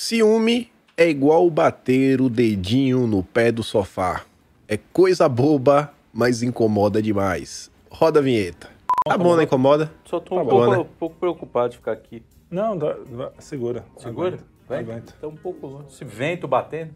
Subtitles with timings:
[0.00, 4.22] Ciúme é igual bater o dedinho no pé do sofá.
[4.68, 7.68] É coisa boba, mas incomoda demais.
[7.90, 8.70] Roda a vinheta.
[9.04, 9.42] Tá bom, né?
[9.42, 9.92] Incomoda?
[10.04, 10.78] Só tô Tá um, bom, pouco, né?
[10.78, 12.22] um pouco preocupado de ficar aqui.
[12.48, 13.84] Não, dá- dá- segura.
[13.96, 14.28] Segura?
[14.36, 14.78] Aguenta, Vai.
[14.78, 15.14] aguenta.
[15.20, 15.86] Tá um pouco longe.
[15.88, 16.94] Esse vento batendo.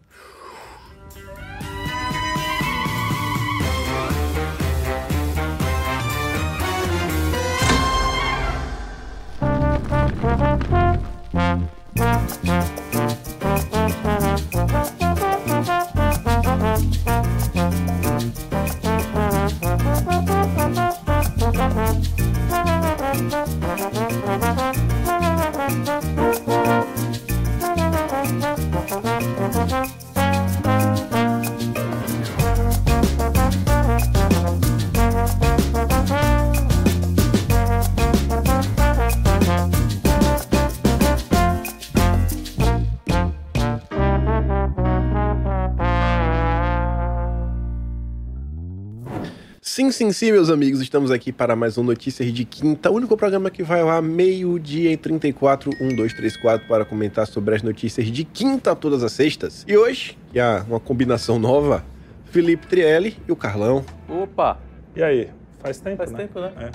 [49.93, 50.81] Sim, sim, meus amigos.
[50.81, 54.91] Estamos aqui para mais um Notícias de Quinta, o único programa que vai lá meio-dia
[54.91, 59.11] e 34, 1, 2, 3, 4, para comentar sobre as notícias de quinta todas as
[59.11, 59.63] sextas.
[59.67, 61.85] E hoje, que é uma combinação nova,
[62.25, 63.85] Felipe Trielli e o Carlão.
[64.09, 64.57] Opa!
[64.95, 65.29] E aí?
[65.59, 66.17] Faz tempo, Faz né?
[66.17, 66.51] tempo, né?
[66.57, 66.71] É.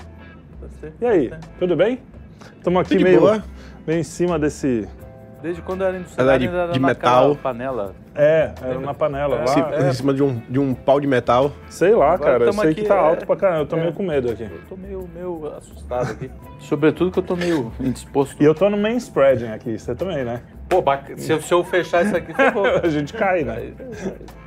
[0.61, 0.93] Faz tempo.
[1.01, 1.99] E aí, tudo bem?
[2.55, 3.43] Estamos aqui Tudo de meio, boa?
[3.85, 4.87] meio em cima desse...
[5.41, 7.35] Desde quando era industrial, é de- era de metal.
[7.35, 7.95] panela.
[8.13, 9.47] É, era na panela lá.
[9.47, 11.51] Se- É, Em cima de um, de um pau de metal.
[11.69, 12.43] sei lá, Agora cara.
[12.45, 12.99] Eu sei aqui, que tá é.
[12.99, 13.61] alto pra caramba.
[13.61, 13.79] Eu tô É.
[13.79, 14.43] meio com medo aqui.
[14.43, 16.29] Eu tô meio, meio assustado aqui.
[16.59, 18.35] Sobretudo que eu tô meio indisposto.
[18.41, 19.77] E eu tô no main spreading aqui.
[19.79, 20.41] Você também, né?
[20.67, 20.83] Pô.
[21.15, 22.33] Se, eu- se eu fechar isso aqui.
[22.83, 23.71] A gente cai, né?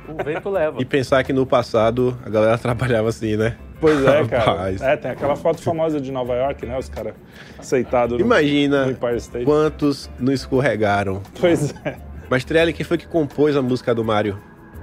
[0.07, 0.79] O vento leva.
[0.81, 3.55] E pensar que no passado a galera trabalhava assim, né?
[3.83, 4.43] Pois é, cara.
[4.51, 4.81] Rapaz.
[4.81, 6.77] É, tem aquela foto famosa de Nova York, né?
[6.77, 7.13] Os caras
[7.59, 9.45] aceitados no, Imagina Empire State.
[9.45, 11.21] quantos não escorregaram.
[11.39, 11.95] Pois é.
[12.29, 14.39] Mas Trielli, quem foi que compôs a música do Mário?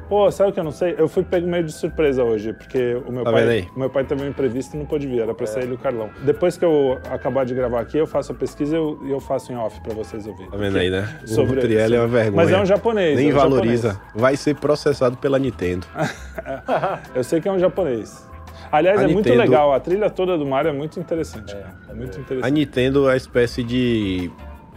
[0.08, 0.96] Pô, sabe o que eu não sei?
[0.98, 4.02] Eu fui pego meio de surpresa hoje, porque o meu, Tá pai, o meu pai
[4.02, 6.10] teve um imprevisto e não pôde vir, era pra ele e o Carlão.
[6.24, 9.52] Depois que eu acabar de gravar aqui, eu faço a pesquisa e eu, eu faço
[9.52, 10.50] em off pra vocês ouvirem.
[10.50, 11.20] Tá vendo aí, né?
[11.22, 12.36] O Sobre- Trielli é uma vergonha.
[12.44, 13.16] Mas é um japonês.
[13.16, 13.89] Nem é um valoriza.
[13.90, 14.12] japonês.
[14.20, 15.86] Vai ser processado pela Nintendo.
[17.14, 18.28] Eu sei que é um japonês.
[18.73, 21.55] Aliás, A é muito Nintendo- legal, a trilha toda do Mario é muito interessante.
[21.55, 21.75] cara.
[21.89, 22.53] É muito A interessante.
[22.53, 24.31] Nintendo é a espécie de,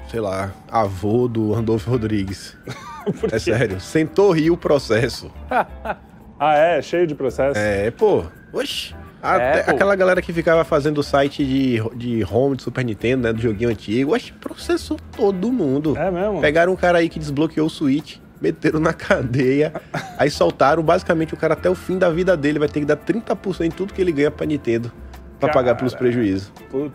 [0.09, 2.57] sei lá, avô do Randolfo Rodrigues.
[3.19, 3.79] Por É sério.
[3.79, 5.31] Sentou rio o processo.
[6.39, 6.81] Ah, é?
[6.81, 7.57] Cheio de processo?
[7.57, 8.25] É, pô.
[8.51, 8.93] Oxi.
[9.21, 13.23] Até É, aquela galera que ficava fazendo o site de, de home do Super Nintendo,
[13.23, 13.31] né?
[13.31, 14.13] Do joguinho antigo.
[14.13, 15.95] Oxi, processou todo mundo.
[15.97, 16.41] É mesmo?
[16.41, 19.73] Pegaram um cara aí que desbloqueou o Switch, meteram na cadeia,
[20.17, 20.83] aí soltaram.
[20.83, 23.75] Basicamente, o cara até o fim da vida dele vai ter que dar 30% de
[23.75, 24.91] tudo que ele ganha pra Nintendo
[25.39, 26.03] pra pagar pelos Cara.
[26.05, 26.51] prejuízos.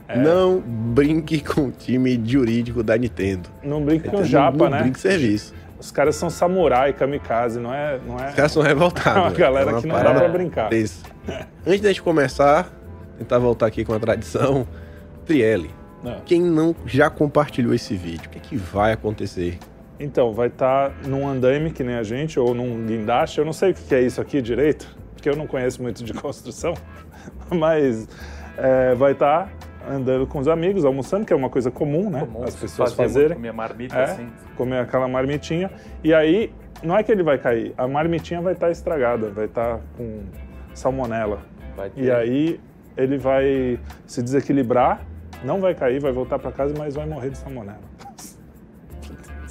[0.07, 0.19] É.
[0.19, 3.49] Não brinque com o time jurídico da Nintendo.
[3.63, 4.83] Não brinca com Não- japa, não né?
[4.83, 5.55] brinque serviço.
[5.81, 8.01] Os caras são samurai, kamikaze, não é...
[8.05, 8.31] Não é...
[8.31, 9.17] Os caras são revoltados.
[9.17, 10.69] É uma galera uma que não dá pra brincar.
[10.71, 11.03] desse.
[11.67, 12.69] Antes da gente começar,
[13.17, 14.67] tentar voltar aqui com a tradição.
[15.25, 15.71] Trielli,
[16.03, 16.21] Não.
[16.25, 19.59] quem não já compartilhou esse vídeo, o que, é que vai acontecer?
[20.01, 23.39] Então, vai estar num andaime que nem a gente, ou num guindaste.
[23.39, 26.13] Eu não sei o que é isso aqui direito, porque eu não conheço muito de
[26.15, 26.75] construção,
[27.51, 28.09] mas
[28.57, 29.51] é, vai estar
[29.91, 32.21] andando com os amigos, almoçando, que é uma coisa comum, né?
[32.21, 33.39] Comum As pessoas fazer fazerem.
[33.39, 34.29] Minha marmita É, assim.
[34.57, 35.71] comer aquela marmitinha.
[36.05, 39.81] E aí, não é que ele vai cair, a marmitinha vai estar estragada, vai estar
[39.97, 40.21] com
[40.75, 41.41] salmonela.
[41.97, 42.61] E aí,
[42.97, 45.01] ele vai se desequilibrar,
[45.45, 47.81] não vai cair, vai voltar para casa, mas vai morrer de salmonela.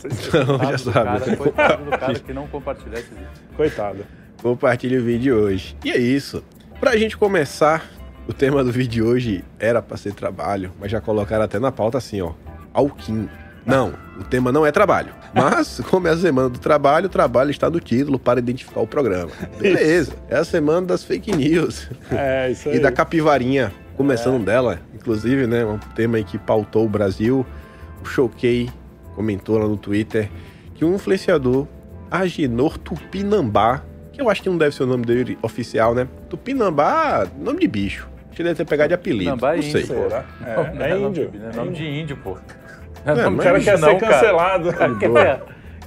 [0.10, 1.20] Não, Coitado já do sabe.
[1.20, 3.28] Cara, coitado do cara que não compartilhar esse vídeo.
[3.56, 4.06] Coitado.
[4.42, 5.76] Compartilhe o vídeo hoje.
[5.84, 6.44] E é isso.
[6.80, 7.86] Pra gente começar,
[8.28, 11.72] o tema do vídeo de hoje era pra ser trabalho, mas já colocaram até na
[11.72, 12.34] pauta assim, ó.
[12.74, 13.28] Alquim.
[13.66, 15.14] Não, o tema não é trabalho.
[15.34, 18.88] Mas, como é a semana do trabalho, o trabalho está no título para identificar o
[18.88, 19.32] programa.
[19.60, 20.14] Beleza.
[20.30, 21.90] É a semana das fake news.
[22.12, 22.78] É, isso aí.
[22.78, 27.46] E da capivarinha, começando dela, inclusive, né, um tema aí que pautou o Brasil.
[28.02, 28.70] O Choquei
[29.18, 30.30] comentou lá no Twitter
[30.76, 31.66] que um influenciador,
[32.12, 33.82] Agenor Tupinambá,
[34.14, 36.08] que eu acho que não deve ser o nome dele oficial, né?
[36.30, 38.08] Tupinambá, nome de bicho.
[38.28, 39.32] Acho que deve ter pegado de apelido.
[39.32, 39.82] Tupinambá é não sei.
[39.82, 40.26] índio, Será?
[40.40, 41.32] Não, É, é índio.
[41.34, 41.50] né?
[41.52, 42.38] É Nome de índio, pô.
[43.04, 44.74] É, Não, mas O cara quer não, ser cancelado.
[44.74, 44.96] Cara.
[44.96, 45.42] Quer, ferrar,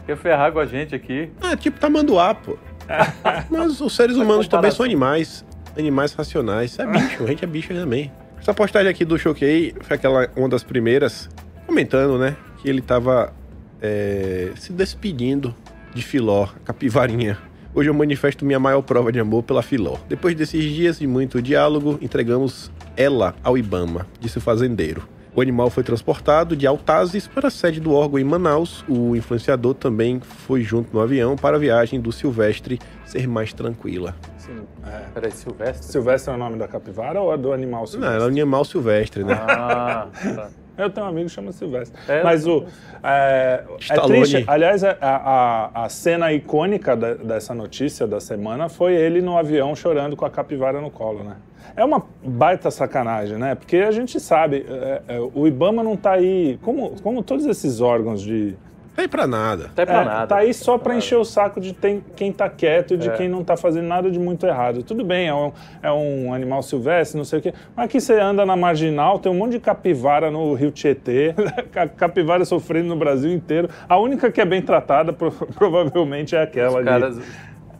[0.06, 1.30] quer ferrar com a gente aqui.
[1.40, 2.58] Ah, tipo tamanduá, pô.
[3.48, 5.44] Mas os seres humanos também são animais.
[5.78, 6.76] Animais racionais.
[6.80, 8.10] É bicho, a gente é bicho também.
[8.40, 11.28] Essa postagem aqui do Choquei foi aquela, uma das primeiras,
[11.66, 12.36] comentando, né?
[12.62, 13.32] Que ele tava
[13.80, 15.54] é, se despedindo
[15.94, 17.38] de Filó, a capivarinha.
[17.74, 19.96] Hoje eu manifesto minha maior prova de amor pela Filó.
[20.08, 25.02] Depois desses dias de muito diálogo, entregamos ela ao Ibama, disse o fazendeiro.
[25.34, 28.84] O O animal foi transportado de Altazes para a sede do órgão em Manaus.
[28.88, 34.16] O influenciador também foi junto no avião para a viagem do Silvestre ser mais tranquila.
[34.36, 34.98] Sim, é.
[35.14, 35.86] Peraí, Silvestre?
[35.86, 38.16] Silvestre é o nome da capivara ou é do animal Não, silvestre?
[38.16, 39.34] era um animal silvestre, né?
[39.34, 40.50] Ah, tá.
[40.84, 41.98] Eu tenho um amigo que chama Silvestre.
[42.08, 42.64] É, Mas o.
[43.02, 44.44] É, é triste.
[44.46, 49.74] Aliás, a, a, a cena icônica da- dessa notícia da semana foi ele no avião
[49.74, 51.36] chorando com a capivara no colo, né?
[51.76, 53.54] É uma baita sacanagem, né?
[53.54, 56.58] Porque a gente sabe, é, é, o Ibama não tá aí.
[56.62, 58.56] Como, como todos esses órgãos de.
[59.00, 59.64] Não é pra nada.
[59.66, 60.26] Até pra É, nada.
[60.26, 63.12] Tá aí só pra encher o saco de tem- quem tá quieto e de É.
[63.12, 64.82] quem não tá fazendo nada de muito errado.
[64.82, 65.52] Tudo bem, é um,
[65.82, 67.54] é um animal silvestre, não sei o quê.
[67.74, 71.34] Mas aqui você anda na marginal, tem um monte de capivara no Rio Tietê,
[71.72, 73.68] ca- capivara sofrendo no Brasil inteiro.
[73.88, 76.84] A única que é bem tratada pro- provavelmente é aquela Os ali.
[76.86, 77.18] caras.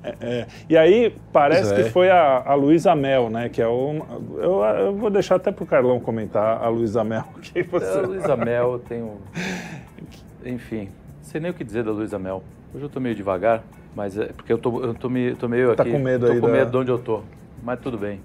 [0.03, 0.47] É, é.
[0.71, 1.77] E aí parece é.
[1.83, 3.51] que foi a, a Luísa Mel, né?
[3.51, 3.97] Que é o.
[4.39, 7.25] Eu, eu vou deixar até pro Carlão comentar a Luísa Mel.
[7.43, 7.99] Que você...
[7.99, 9.19] A Luísa Mel tem um.
[10.45, 10.89] Enfim,
[11.31, 12.43] sei nem o que dizer da Luísa Mel.
[12.75, 13.63] Hoje eu tô meio devagar,
[13.95, 15.93] mas é porque eu tô, eu tô, me, tô meio Tá aqui.
[15.93, 17.21] com medo tô aí com da- medo de onde eu tô.
[17.63, 18.21] Mas tudo bem.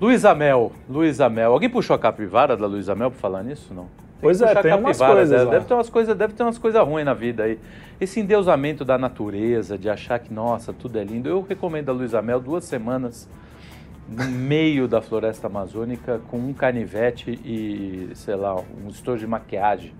[0.00, 1.52] Luísa Mel, Luísa Mel.
[1.52, 3.72] Alguém puxou a capivara da Luísa Mel pra falar nisso?
[3.72, 3.84] Não?
[3.84, 5.48] Tem Pois é, tem umas coisas.
[5.50, 7.58] Deve ter umas coisas, deve ter umas coisas ruins na vida aí.
[8.00, 11.28] Esse endeusamento da natureza, de achar que, nossa, tudo é lindo.
[11.28, 13.28] Eu recomendo a Luísa Mel duas semanas
[14.08, 19.92] no meio da floresta amazônica com um canivete e, sei lá, um estojo de maquiagem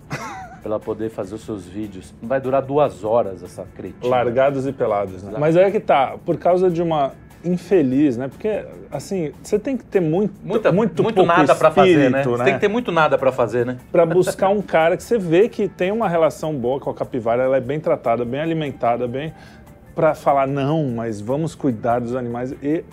[0.65, 2.11] para ela poder fazer os seus vídeos.
[2.23, 4.09] Vai durar duas horas essa cretina.
[4.09, 5.35] Largados e pelados, né?
[5.37, 7.11] Mas é que tá, por causa de uma
[7.43, 8.27] infeliz, né?
[8.27, 12.21] Porque, assim, você tem que ter muito, Muita, muito, muito, pouco nada para fazer, né?
[12.21, 13.77] espírito, Você tem que ter muito nada para fazer, né?
[13.91, 17.43] Pra buscar um cara que você vê que tem uma relação boa com a capivara,
[17.43, 19.35] ela é bem tratada, bem alimentada, bem...
[19.93, 22.83] Pra falar, não, mas vamos cuidar dos animais e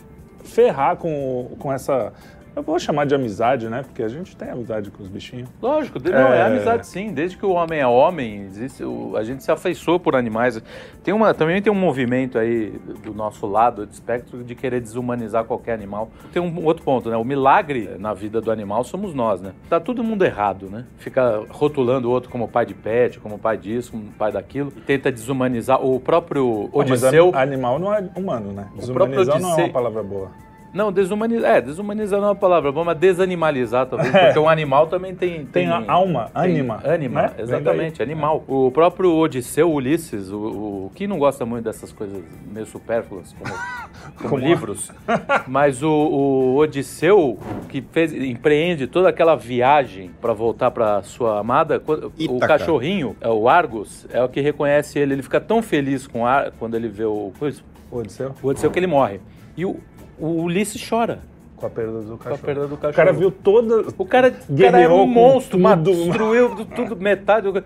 [0.44, 2.12] ferrar com, com essa...
[2.54, 3.82] Eu vou chamar de amizade, né?
[3.82, 5.49] Porque a gente tem amizade com os bichinhos.
[5.60, 6.43] Lógico, não, é, É.
[6.43, 7.12] amizade sim.
[7.12, 10.62] Desde que o homem é homem, existe, o- a gente se afeiçoa por animais.
[11.02, 12.70] Tem uma, também tem um movimento aí
[13.02, 16.10] do nosso lado do espectro de querer desumanizar qualquer animal.
[16.31, 17.16] Tem um outro ponto, né?
[17.16, 19.52] O milagre na vida do animal somos nós, né?
[19.70, 20.84] Tá todo mundo errado, né?
[20.98, 24.70] Fica rotulando o outro como pai de pet, como pai disso, como pai daquilo.
[24.70, 27.31] Tenta desumanizar o próprio Mas Odisseu.
[27.34, 28.69] a- animal não é humano, né?
[28.76, 30.31] Desumanizar não é uma palavra boa.
[30.72, 31.56] Não, desumanizar.
[31.56, 34.10] É, desumanizar não é uma palavra boa, mas desanimalizar talvez.
[34.10, 35.44] Porque um animal também tem.
[35.44, 37.32] Tem a alma, tem- ânima, Ânima, né?
[37.38, 38.06] Exatamente, daí.
[38.06, 38.42] animal.
[38.48, 40.38] O próprio Odisseu, Ulisses, o,
[40.86, 43.54] o que não gosta muito dessas coisas meio supérfluas, como,
[44.16, 44.90] como Como livros,
[45.46, 47.38] mas o, o Odisseu,
[47.69, 53.28] que fez, empreende toda aquela viagem para voltar para sua amada, quando- o cachorrinho, é
[53.28, 55.12] o Argus, é o que reconhece ele.
[55.14, 57.60] Ele fica tão feliz com Ar, quando ele vê o, coisa,
[57.90, 58.34] Odisseu?
[58.42, 59.20] o Odisseu que ele morre.
[59.54, 59.76] E o,
[60.24, 61.20] o Ulisses chora
[61.56, 62.38] Com a perda do com a cachorro.
[62.44, 62.92] perda do cachorro.
[62.92, 63.80] O cara viu toda.
[63.98, 65.92] O cara, o cara Guerreou um monstro, tudo.
[65.92, 67.50] destruiu tudo, metade.
[67.50, 67.64] do-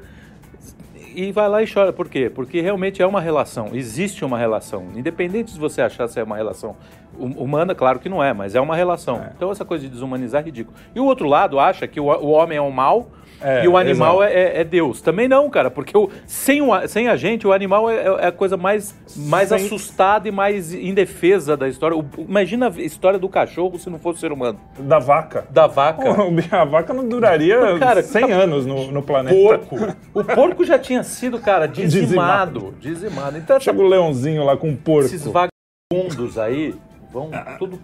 [1.15, 1.93] E vai lá e chora.
[1.93, 2.31] Por quê?
[2.33, 4.85] Porque realmente é uma relação, existe uma relação.
[4.95, 6.77] Independente de você achar se é uma relação
[7.19, 9.17] hum- humana, claro que não é, mas é uma relação.
[9.17, 9.33] É.
[9.35, 10.77] Então essa coisa de desumanizar é ridículo.
[10.95, 13.09] E o outro lado acha que o, o homem é o mal
[13.41, 15.01] É, e o animal é, é- é Deus.
[15.03, 18.27] Também não, cara, porque o- sem, o a- sem a gente, o animal é, é
[18.29, 21.97] a coisa mais, mais Sem- assustada e mais indefesa da história.
[21.97, 24.59] O- imagina a história do cachorro se não fosse ser humano.
[24.79, 25.47] Da vaca.
[25.51, 26.03] Da vaca.
[26.51, 29.37] A vaca não duraria Cara, 100 tá- anos no, no planeta.
[29.37, 29.77] porco.
[30.15, 32.75] O porco já tinha sido, cara, dizimado.
[32.81, 33.37] Dizimado.
[33.39, 35.07] Então, essa- Chega o leãozinho lá com um porco.
[35.07, 36.75] esses vagabundos aí
[37.13, 37.79] vão tudo.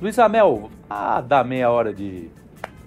[0.00, 2.30] Luiz Amel, ah, dá meia hora de,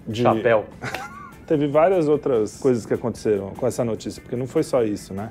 [0.07, 0.65] De- chapéu.
[1.49, 5.29] Teve várias outras coisas que aconteceram com essa notícia, porque não foi só isso, né?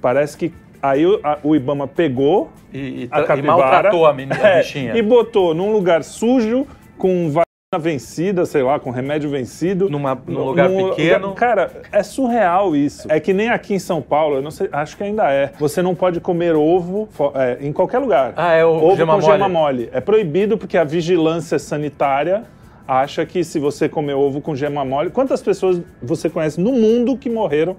[0.00, 0.52] Parece que
[0.82, 4.36] aí o, a- o Ibama pegou E, e, a tra- e capivara maltratou a, menina,
[4.44, 4.94] a é, bichinha.
[4.94, 6.66] e botou num lugar sujo,
[6.98, 7.44] com vacina
[7.80, 9.88] vencida, sei lá, com remédio vencido.
[9.88, 11.32] Numa- num lugar pequeno.
[11.32, 13.10] Cara, é surreal isso.
[13.10, 15.50] É que nem aqui em São Paulo, eu não sei, acho que ainda é.
[15.58, 18.34] Você não pode comer ovo é, em qualquer lugar.
[18.36, 19.32] Ah, é o ovo gema com mole.
[19.32, 19.88] gema mole.
[19.94, 22.44] É proibido porque a vigilância sanitária
[22.86, 25.10] acha que se você comer ovo com gema mole.
[25.10, 27.76] Quantas pessoas você conhece no mundo que morreram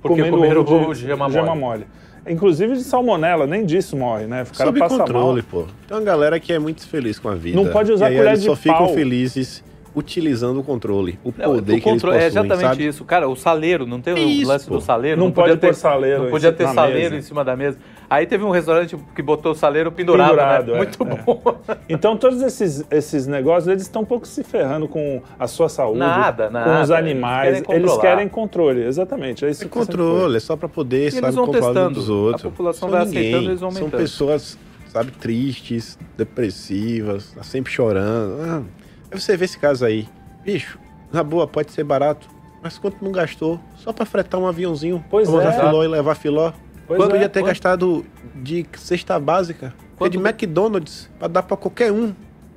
[0.00, 1.86] Porque comendo comeram ovo ovo de gema mole.
[2.28, 4.42] Inclusive de salmonela, nem disso morre, né?
[4.42, 5.64] O cara Sob passa controle, mal.
[5.64, 5.72] pô.
[5.86, 7.56] Tem uma galera que é muito feliz com a vida.
[7.60, 8.94] Não pode usar e aí colher eles de só ficam pau.
[8.94, 9.62] felizes
[9.94, 12.86] utilizando o controle, o Não, poder o que controle- eles é possuem, exatamente sabe?
[12.88, 13.04] isso.
[13.04, 14.74] Cara, o saleiro, não tem o Isso, lance pô.
[14.74, 15.18] do saleiro?
[15.20, 17.16] Não pode podia pôr saleiro Não podia ter saleiro mesa.
[17.16, 17.78] em cima da mesa.
[18.08, 20.72] Aí teve um restaurante que botou o saleiro pendurado, Pendurado, né?
[20.72, 21.06] é, Muito é.
[21.06, 21.42] bom.
[21.88, 25.98] Então, todos esses, esses negócios, eles estão um pouco se ferrando com a sua saúde,
[25.98, 26.82] Nada, com nada.
[26.82, 27.48] os animais.
[27.48, 28.14] Eles querem Eles controlar.
[28.16, 29.44] querem controle, exatamente.
[29.44, 31.94] É isso É controle, é só pra poder, eles sabe, vão controlar testando.
[31.94, 32.44] dos outros.
[32.44, 33.20] A população São vai ninguém.
[33.28, 34.00] aceitando, eles vão São aumentando.
[34.00, 34.58] pessoas,
[34.88, 38.40] sabe, tristes, depressivas, tá sempre chorando.
[38.42, 38.62] Ah,
[39.10, 40.08] aí você vê esse caso aí.
[40.44, 40.78] Bicho,
[41.12, 42.28] na boa, pode ser barato.
[42.62, 43.60] Mas quanto não gastou?
[43.76, 45.04] Só pra fretar um aviãozinho.
[45.08, 45.52] Pois é.
[45.52, 46.52] filó e levar filó.
[46.86, 51.26] Pois Quando é, ia ter quanto- gastado de cesta básica, é de Quanto- McDonald's, pra
[51.28, 52.12] dar pra qualquer um,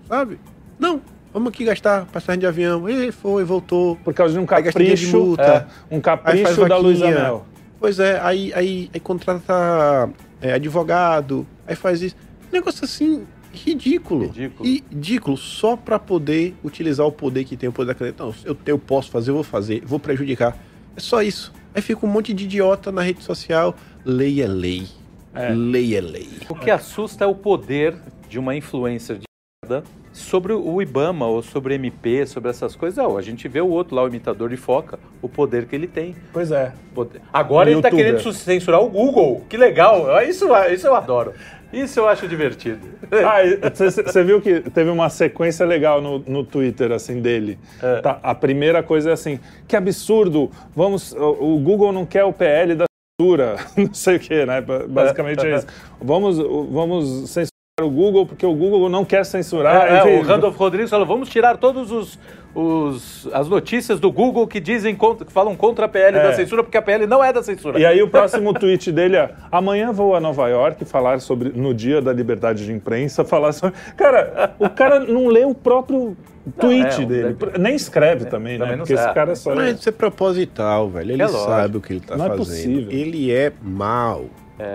[0.07, 0.39] sabe?
[0.77, 1.01] Não,
[1.33, 2.88] vamos aqui gastar passagem de avião.
[2.88, 3.95] E foi, voltou.
[3.98, 5.67] Por causa de um dinheiro de capricho, multa.
[5.89, 7.24] é, um capricho da Luísa vaquinha.
[7.24, 7.45] Mel.
[7.79, 10.09] Pois é, aí, aí, aí contrata
[10.41, 12.15] é, advogado, aí faz isso.
[12.51, 14.25] Negócio assim, ridículo.
[14.27, 14.69] Ridículo.
[14.69, 18.24] Ridículo só pra poder utilizar o poder que tem o poder da caneta.
[18.24, 20.57] Não, eu, eu posso fazer, eu vou fazer, vou prejudicar.
[20.95, 21.53] É só isso.
[21.74, 23.75] Aí fica um monte de idiota na rede social.
[24.06, 24.88] Lei é lei.
[25.34, 25.50] É.
[25.50, 26.29] Lei é lei.
[26.50, 27.96] O que assusta é o poder
[28.27, 29.25] de uma influencer de
[29.63, 32.98] merda sobre o IBAMA ou sobre MP, sobre essas coisas.
[32.98, 35.88] Não, a gente vê o outro lá, o imitador de foca, o poder que ele
[35.88, 36.15] tem.
[36.34, 36.74] Pois é.
[36.94, 37.22] Poder.
[37.32, 38.13] Agora ele tá Youtuber.
[38.13, 39.46] querendo censurar o Google.
[39.50, 40.22] Que legal.
[40.24, 41.34] Isso, isso eu adoro.
[41.72, 43.00] Isso eu acho divertido.
[43.12, 43.39] Ah,
[43.72, 47.58] você viu que teve uma sequência legal no, no Twitter, assim, dele.
[47.82, 48.01] É.
[48.01, 52.32] Tá, a primeira coisa é assim, que absurdo, vamos, o, o Google não quer o
[52.32, 52.86] PL da
[53.20, 54.62] censura, não sei o que, né?
[54.62, 55.68] Ba- Basicamente é isso.
[56.02, 57.50] Vamos, vamos censurar
[57.83, 59.88] o Google porque o Google não quer censurar.
[60.07, 62.19] É, é, o Randolph Rodrigues falou: vamos tirar todos os.
[62.55, 66.24] os- as notícias do Google que dizem contra- que falam contra a PL É.
[66.24, 67.79] da censura, porque a PL não é da censura.
[67.79, 71.74] E aí o próximo tweet dele é: amanhã vou a Nova York falar sobre no
[71.74, 73.75] dia da liberdade de imprensa falar sobre.
[73.95, 76.17] Cara, o cara não lê o próprio
[76.59, 78.65] tweet é, dele, deve- nem escreve também, né?
[78.65, 79.13] também não Porque esse sabe.
[79.15, 81.12] cara só Mas isso é proposital, velho.
[81.12, 82.45] Ele É sabe o que ele tá Não é fazendo.
[82.45, 82.91] possível.
[82.91, 84.25] Ele é mal.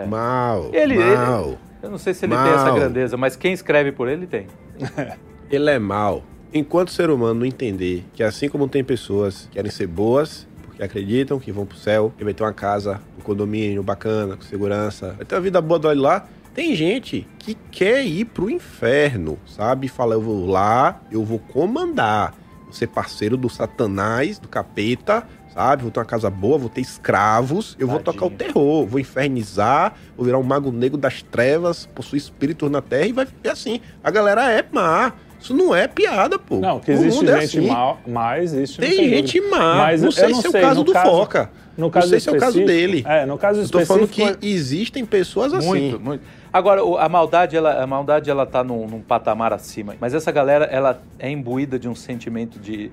[0.09, 0.71] Mal.
[0.73, 1.47] Ele- mal.
[1.49, 2.45] ele- eu não sei se ele Mal.
[2.45, 4.47] tem essa grandeza, mas quem escreve por ele tem.
[5.51, 6.25] Ele é mal.
[6.53, 10.49] Enquanto o ser humano não entender que assim como tem pessoas que querem ser boas,
[10.63, 14.43] porque acreditam que vão pro céu, que vai ter uma casa, um condomínio bacana, com
[14.43, 19.39] segurança, vai ter uma vida boa de lá, tem gente que quer ir pro inferno,
[19.47, 19.87] sabe?
[19.87, 25.83] Fala, eu vou lá, eu vou comandar, vou ser parceiro do satanás, do capeta, sabe?
[25.83, 28.21] Vou ter uma casa boa, vou ter escravos, eu vou Tadinho.
[28.23, 32.83] tocar o terror, vou infernizar, vou virar um mago negro das trevas, possuir espíritos na
[32.83, 33.81] terra e vai ficar assim.
[34.03, 35.13] A galera é má.
[35.41, 36.57] Isso não é piada, pô.
[36.59, 37.69] Não, que O existe é gente assim.
[37.69, 38.81] mal, mas existe.
[38.81, 39.57] não Tem gente dúvida.
[39.59, 39.75] má.
[39.77, 41.51] Mas não sei não se é o caso do caso- Foca.
[41.77, 42.67] No caso não sei se é o caso específico-
[43.03, 43.05] dele.
[43.07, 44.39] É, no caso Eu tô falando específico.
[44.39, 45.67] que existem pessoas assim.
[45.67, 46.23] Muito, muito.
[46.51, 49.95] Agora, a maldade, ela, a maldade, ela tá num, num patamar acima.
[50.01, 52.91] Mas essa galera, ela é imbuída de um sentimento de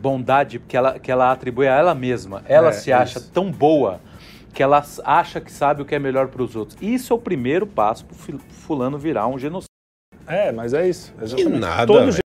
[0.00, 2.42] bondade que ela, que ela atribui a ela mesma.
[2.46, 3.30] Ela É, se acha isso.
[3.32, 4.00] tão boa
[4.52, 6.76] que ela acha que sabe o que é melhor para os outros.
[6.80, 9.68] Isso é o primeiro passo pro fil- fulano virar um genocida.
[10.26, 11.12] É, mas é isso.
[11.20, 11.58] exatamente.
[11.58, 12.22] nada, Todo genocídio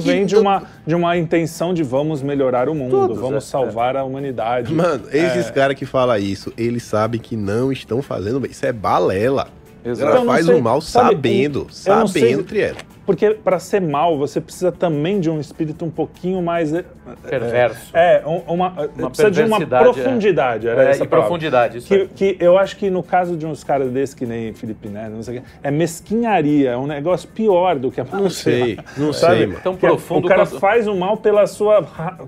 [0.00, 3.46] Que vem de uma, de uma intenção de vamos melhorar o mundo, Todos, vamos é,
[3.46, 4.72] salvar a humanidade.
[4.72, 5.52] Mano, esses É.
[5.52, 8.50] caras que falam isso, eles sabem que não estão fazendo bem.
[8.50, 9.48] Isso é balela.
[9.84, 10.08] Exato.
[10.10, 12.76] Ela Eu não faz sei, o mal sabe, sabendo, não sei- sabendo, Triela.
[13.06, 16.74] Porque para ser mal, você precisa também de um espírito um pouquinho mais.
[16.74, 16.84] é,
[17.28, 17.90] Perverso.
[17.96, 19.66] É, um- uma, Uma precisa de uma é.
[19.66, 20.66] profundidade.
[20.68, 22.08] Era É, essa e profundidade, isso Que, aí.
[22.08, 25.22] que eu acho que no caso de uns caras desses que nem Felipe Neto, não
[25.22, 29.12] sei o quê, é mesquinharia, é um negócio pior do que a Não sei, não
[29.12, 29.36] Sabe?
[29.36, 29.60] sei, mano.
[29.62, 31.82] Tão Que é- profundo O cara quanto- faz o mal pela sua.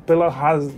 [0.06, 0.70] pela raz...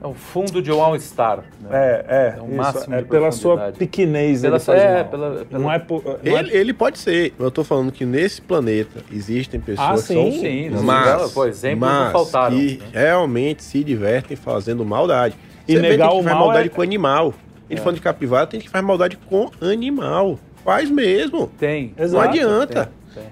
[0.00, 1.42] É o fundo de um all-star.
[1.60, 1.68] né?
[1.72, 5.04] É, é, É o isso, máximo é de pela sua pequenez Pela- ele faz é,
[5.04, 7.34] pela- pela- Não é, por- não é- Ele, ele pode ser.
[7.38, 11.34] Eu tô falando que nesse planeta existem pessoas Ah, que são sim, sim, mas, se-
[11.34, 12.86] pô, exemplos não mas faltaram, que né?
[12.92, 15.34] realmente se divertem fazendo maldade.
[15.66, 17.34] E Você vê negar o faz mal maldade é- com animal.
[17.68, 17.72] É.
[17.74, 20.38] Ele falando de capivara, tem que faz maldade com animal.
[20.64, 21.48] Faz mesmo.
[21.58, 21.92] Tem.
[21.96, 22.90] Não Exato, adianta.
[23.14, 23.22] Tem,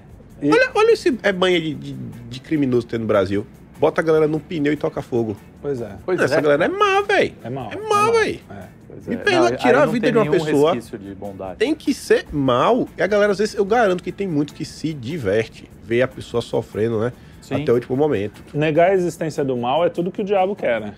[0.41, 0.49] tem.
[0.49, 3.45] E- Olha, olha esse é banha de, de, de criminoso que tem no Brasil.
[3.79, 5.37] Bota a galera num pneu e toca fogo.
[5.61, 5.95] Pois é.
[6.05, 6.41] Pois Essa é.
[6.41, 7.33] galera é má, velho.
[7.43, 7.71] É mal.
[7.71, 8.39] É mal, véi.
[8.49, 8.63] É.
[8.87, 9.17] Pois Me é.
[9.17, 10.75] perdoa, aí tirar a vida tem de uma pessoa.
[10.75, 11.57] de bondade.
[11.59, 12.87] Tem que ser mal.
[12.97, 15.69] E a galera, às vezes, eu garanto que tem muito que se diverte.
[15.83, 17.13] Ver a pessoa sofrendo, né?
[17.41, 17.61] Sim.
[17.61, 18.43] Até o último momento.
[18.53, 20.93] Negar a existência do mal é tudo que o diabo quer, né?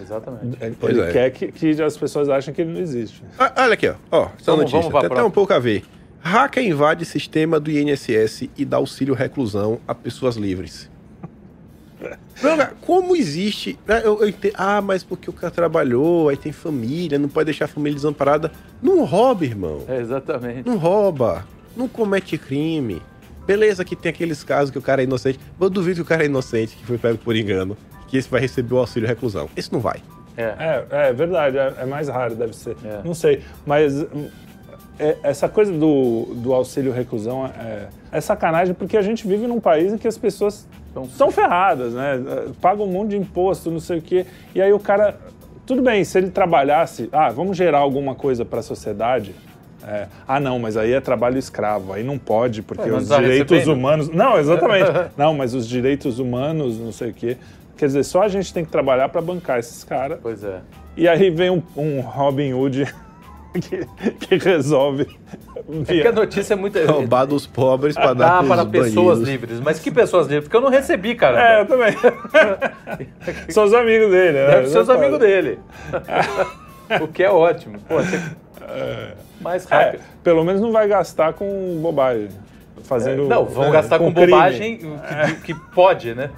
[0.00, 0.56] Exatamente.
[0.60, 1.12] Ele Pois é.
[1.12, 3.22] quer que, que as pessoas achem que ele não existe.
[3.38, 3.94] Ah, olha aqui, ó.
[4.10, 4.78] ó essa Vamos- notícia.
[4.78, 5.82] vamos pra Tem até um pouco a ver.
[6.22, 10.88] Hacker invade sistema do INSS e dá auxílio reclusão a pessoas livres.
[12.42, 13.78] Não, como existe.
[13.86, 17.46] né, Eu, eu entendo, ah, mas porque o cara trabalhou, aí tem família, não pode
[17.46, 18.50] deixar a família desamparada.
[18.82, 19.84] Não rouba, irmão.
[19.88, 20.66] É, exatamente.
[20.66, 21.46] Não rouba.
[21.76, 23.02] Não comete crime.
[23.46, 25.38] Beleza que tem aqueles casos que o cara é inocente.
[25.58, 27.76] mas Eu duvido que o cara é inocente, que foi pego por engano.
[28.08, 29.48] Que esse vai receber o auxílio reclusão.
[29.56, 30.02] Esse não vai.
[30.36, 30.54] É.
[30.90, 32.76] É, é verdade, é, é mais raro, deve ser.
[32.84, 33.00] É.
[33.04, 34.04] Não sei, mas
[35.00, 39.58] é- essa coisa do, do auxílio reclusão é, é sacanagem porque a gente vive num
[39.60, 42.20] país em que as pessoas Então, são ferradas, né?
[42.26, 44.26] É, Pagam um monte de imposto, não sei o quê.
[44.54, 45.16] E aí o cara.
[45.66, 47.08] Tudo bem, se ele trabalhasse.
[47.12, 49.34] Ah, vamos gerar alguma coisa para a sociedade.
[49.86, 53.56] é, ah, não, mas aí é trabalho escravo, aí não pode, porque mas os direitos
[53.58, 53.78] recebendo.
[53.78, 54.08] humanos.
[54.08, 54.90] Não, exatamente.
[55.16, 57.36] não, mas os direitos humanos, não sei o quê.
[57.76, 60.18] Quer dizer, só a gente tem que trabalhar para bancar esses caras.
[60.20, 60.60] Pois é.
[60.96, 62.92] E aí vem um, um Robin Hood
[63.52, 63.86] que,
[64.28, 65.06] que resolve.
[65.56, 66.78] É porque a notícia é muito.
[66.86, 69.28] Roubar dos pobres para dar Ah, para pessoas bandidos.
[69.28, 69.60] livres.
[69.60, 70.44] Mas que pessoas livres?
[70.44, 71.58] Porque eu não recebi, cara.
[71.58, 71.94] É, eu também.
[73.50, 74.46] São os amigos dele, né?
[74.46, 75.58] Deve ser os amigos dele.
[77.00, 77.78] o que é ótimo.
[77.88, 78.20] Pô, você...
[79.40, 80.02] Mais É, rápido.
[80.22, 82.28] pelo menos não vai gastar com bobagem.
[82.84, 83.28] Fazendo.
[83.28, 84.30] Não, vão é, gastar com, crime.
[84.32, 86.30] bobagem que, que pode, né?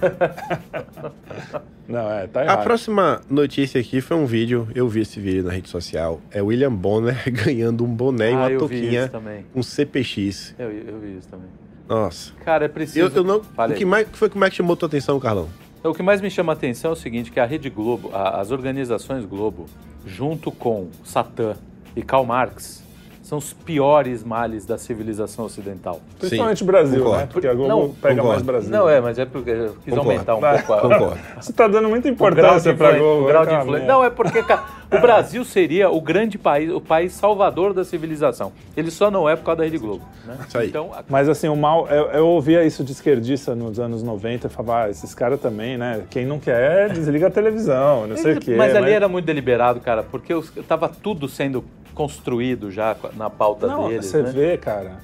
[1.87, 2.63] Não, é, tá A errado.
[2.63, 6.21] próxima notícia aqui foi um vídeo, eu vi esse vídeo na rede social.
[6.31, 9.45] É William Bonner ganhando um boné e ah, uma eu vi touquinha isso também.
[9.53, 10.55] com CPX.
[10.57, 11.47] Eu, eu vi isso também.
[11.87, 12.31] Nossa.
[12.45, 12.99] Cara, é preciso.
[12.99, 13.37] Eu, eu não.
[13.41, 15.49] O que, mais, foi que mais chamou tua atenção, Carlão?
[15.83, 18.39] O que mais me chama a atenção é o seguinte, que a Rede Globo, a-
[18.39, 19.65] as organizações Globo,
[20.05, 21.55] junto com Satã
[21.93, 22.81] e Karl Marx,
[23.33, 25.99] são os piores males da civilização ocidental.
[26.19, 27.21] Principalmente Sim, o Brasil, concordo.
[27.21, 27.29] né?
[27.31, 28.27] Porque a Globo Não, pega concordo.
[28.29, 28.69] mais Brasil.
[28.69, 30.11] Não, é, mas é porque eu quis Concordo.
[30.11, 30.61] aumentar um Vai.
[30.61, 31.19] pouco a, Concordo.
[31.41, 32.99] Você tá dando muita de importância pra influência.
[32.99, 33.23] Globo.
[33.23, 33.87] o grau de cara, influência.
[33.87, 33.93] né?
[33.93, 38.51] Não, é porque cara, o Brasil seria o grande país, o país salvador da civilização.
[38.77, 40.03] Ele só não é por causa da Rede Globo.
[40.25, 40.37] Né?
[40.47, 40.67] Isso aí.
[40.69, 44.45] Então, a- Mas assim, o mal, eu, eu ouvia isso de esquerdista nos anos 90
[44.45, 46.03] e falava, ah, esses caras também, né?
[46.11, 48.55] Quem não quer, desliga a televisão, não sei o quê.
[48.55, 48.93] mas ali né?
[48.93, 51.63] era muito deliberado, cara, porque os- tava tudo sendo
[51.93, 54.05] construído já na pauta Não, deles.
[54.07, 54.31] você né?
[54.31, 54.97] vê, cara,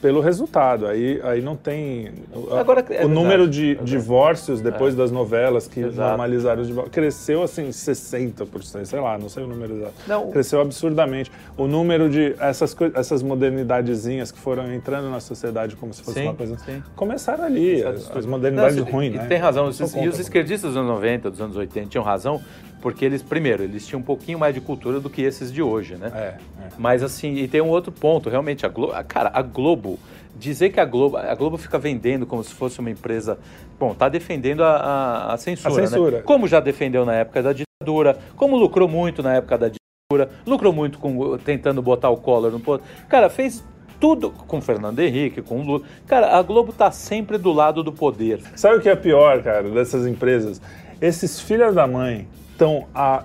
[0.00, 0.86] pelo resultado.
[0.86, 2.12] Aí, aí não tem.
[2.32, 6.08] o- Agora, é o número de é divórcios depois das novelas que Exato.
[6.08, 9.94] normalizaram os divórcios cresceu assim 60%, sei lá, não sei o número exato.
[10.06, 10.30] Não.
[10.30, 11.32] Cresceu absurdamente.
[11.56, 16.26] O número de essas, essas modernidadezinhas que foram entrando na sociedade como se fosse Sim,
[16.26, 16.58] uma coisa.
[16.58, 16.82] sim.
[16.94, 19.26] Começaram ali, as, as modernidades Não, ruins, e né?
[19.26, 19.68] Tem razão.
[19.70, 22.40] E contra, os esquerdistas dos anos 90, dos anos 80 tinham razão,
[22.86, 25.96] porque eles, primeiro, eles tinham um pouquinho mais de cultura do que esses de hoje,
[25.96, 26.12] né?
[26.14, 26.38] É, é.
[26.78, 29.98] Mas assim, e tem um outro ponto, realmente, a Globo, cara, a Globo,
[30.36, 33.40] dizer que a Globo, a Globo fica vendendo como se fosse uma empresa,
[33.76, 36.16] bom, tá defendendo a, a, a censura, A censura.
[36.18, 36.22] né?
[36.22, 40.72] Como já defendeu na época da ditadura, como lucrou muito na época da ditadura, lucrou
[40.72, 42.84] muito com tentando botar o Collor no posto.
[43.08, 43.64] Cara, fez
[43.98, 45.82] tudo com o Fernando Henrique, com o Lula.
[46.06, 48.40] Cara, a Globo tá sempre do lado do poder.
[48.54, 50.62] Sabe o que é pior, cara, dessas empresas?
[51.00, 53.22] Esses filhos da mãe estão há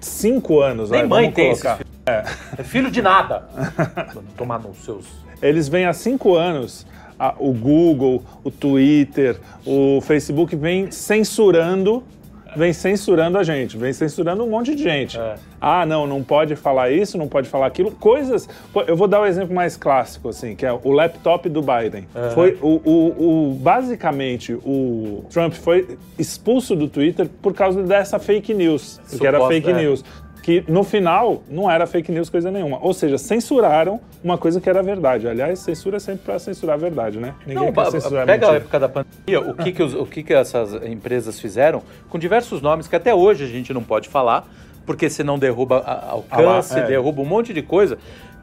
[0.00, 1.78] cinco anos, Nem vai, mãe tem colocar.
[2.06, 3.46] esses É filho de nada.
[4.36, 5.04] Tomar nos seus
[5.40, 6.84] Eles vêm há cinco anos,
[7.18, 12.02] a- o Google, o Twitter, o Facebook vem censurando,
[12.56, 15.18] vem censurando a gente, vem censurando um monte de gente.
[15.18, 15.34] É.
[15.60, 18.48] Ah, não, não pode falar isso, não pode falar aquilo, coisas.
[18.86, 22.06] Eu vou dar o exemplo mais clássico, assim, que é o laptop do Biden.
[22.34, 28.52] Foi o, o- o- basicamente o Trump foi expulso do Twitter por causa dessa fake
[28.54, 29.74] news, que era fake é.
[29.74, 30.04] news
[30.42, 32.78] que no final não era fake news coisa nenhuma.
[32.82, 35.28] Ou seja, censuraram uma coisa que era verdade.
[35.28, 37.34] Aliás, censura é sempre para censurar a verdade, né?
[37.46, 40.22] Ninguém Não, quer censurar pega a época da pandemia, o que que, os- o que
[40.22, 44.48] que essas empresas fizeram, com diversos nomes que até hoje a gente não pode falar,
[44.84, 46.86] porque senão derruba alcance, Ah, lá, é.
[46.88, 47.96] derruba um monte de coisa.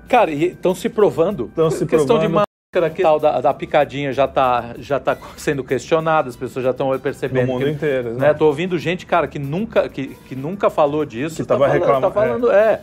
[0.08, 1.52] Cara, estão se provando.
[1.54, 2.49] Tão se questão de provando.
[2.72, 6.72] Máscara, que tal da, da picadinha já tá, já tá sendo questionada, as pessoas já
[6.72, 7.48] estão percebendo.
[7.48, 8.28] No mundo que, inteiro, Né?
[8.28, 8.34] né?
[8.34, 11.38] Tô ouvindo gente, cara, que nunca, que, que nunca falou disso.
[11.38, 12.82] Que tá tava falando, reclamando, Tá falando, é.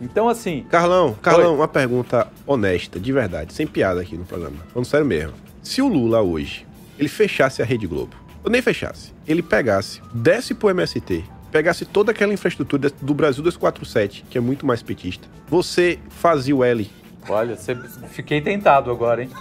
[0.00, 1.56] Então, assim, Carlão, Carlão, Oi.
[1.58, 4.56] uma pergunta honesta, de verdade, sem piada aqui no programa.
[4.72, 5.32] Falando sério mesmo.
[5.62, 6.66] Se o Lula hoje,
[6.98, 12.10] ele fechasse a Rede Globo, ou nem fechasse, ele pegasse, desse pro MST, pegasse toda
[12.12, 16.90] aquela infraestrutura do Brasil 247, que é muito mais petista, você fazia o L.
[17.28, 17.74] olha, você-
[18.10, 19.30] fiquei tentado agora, hein?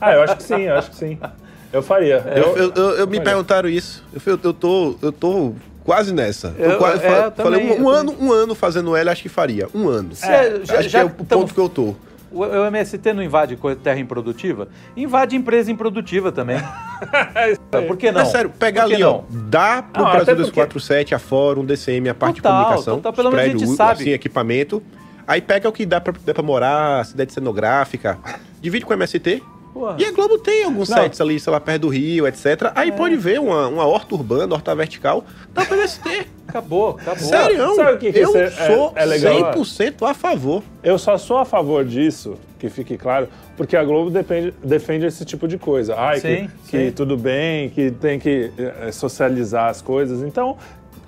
[0.00, 1.18] Ah, eu acho que sim, eu acho que sim.
[1.72, 2.22] Eu faria.
[2.36, 3.20] Eu, eu, eu- eu me faria.
[3.32, 4.04] perguntaram isso.
[4.14, 6.54] Eu, fui- eu, tô, eu tô quase nessa.
[6.56, 8.94] Eu, Eu- quase, é, fa- eu falei, também, um, um eu ano, um ano fazendo
[8.94, 9.66] L, acho que faria.
[9.74, 10.10] Um ano.
[10.22, 11.96] É, já- acho já que é o tamo- ponto que eu tô.
[12.30, 14.68] O, o MST não invade terra improdutiva?
[14.96, 16.58] Invade empresa improdutiva também.
[17.88, 18.20] Por que não?
[18.20, 19.14] Mas sério, pega ali, ó.
[19.14, 19.24] não?
[19.48, 22.96] Dá pro Não, Brasil até porque- 247, a Fórum, DCM, a parte Total, de comunicação,
[22.96, 24.02] total, pelo os menos a gente sabe.
[24.02, 24.82] assim, equipamento.
[25.28, 28.18] Aí pega o que dá pra, dá pra morar, cidade cenográfica,
[28.62, 29.42] divide com o MST.
[29.74, 29.96] Porra.
[29.98, 31.02] E a Globo tem alguns Não.
[31.02, 32.72] sites ali, sei lá, perto do Rio, etc.
[32.74, 36.26] Aí pode ver uma, uma horta urbana, horta vertical, dá pro MST.
[36.48, 37.18] Acabou, acabou.
[37.28, 39.52] Sério, sabe o que que eu isso é- sou é legal?
[39.52, 40.62] 100% a favor.
[40.82, 45.26] Eu só sou a favor disso, que fique claro, porque a Globo depende- defende esse
[45.26, 45.94] tipo de coisa.
[45.94, 46.90] Ai, Sim, que, que sim.
[46.92, 50.22] tudo bem, que tem que eh, socializar as coisas.
[50.22, 50.56] Então,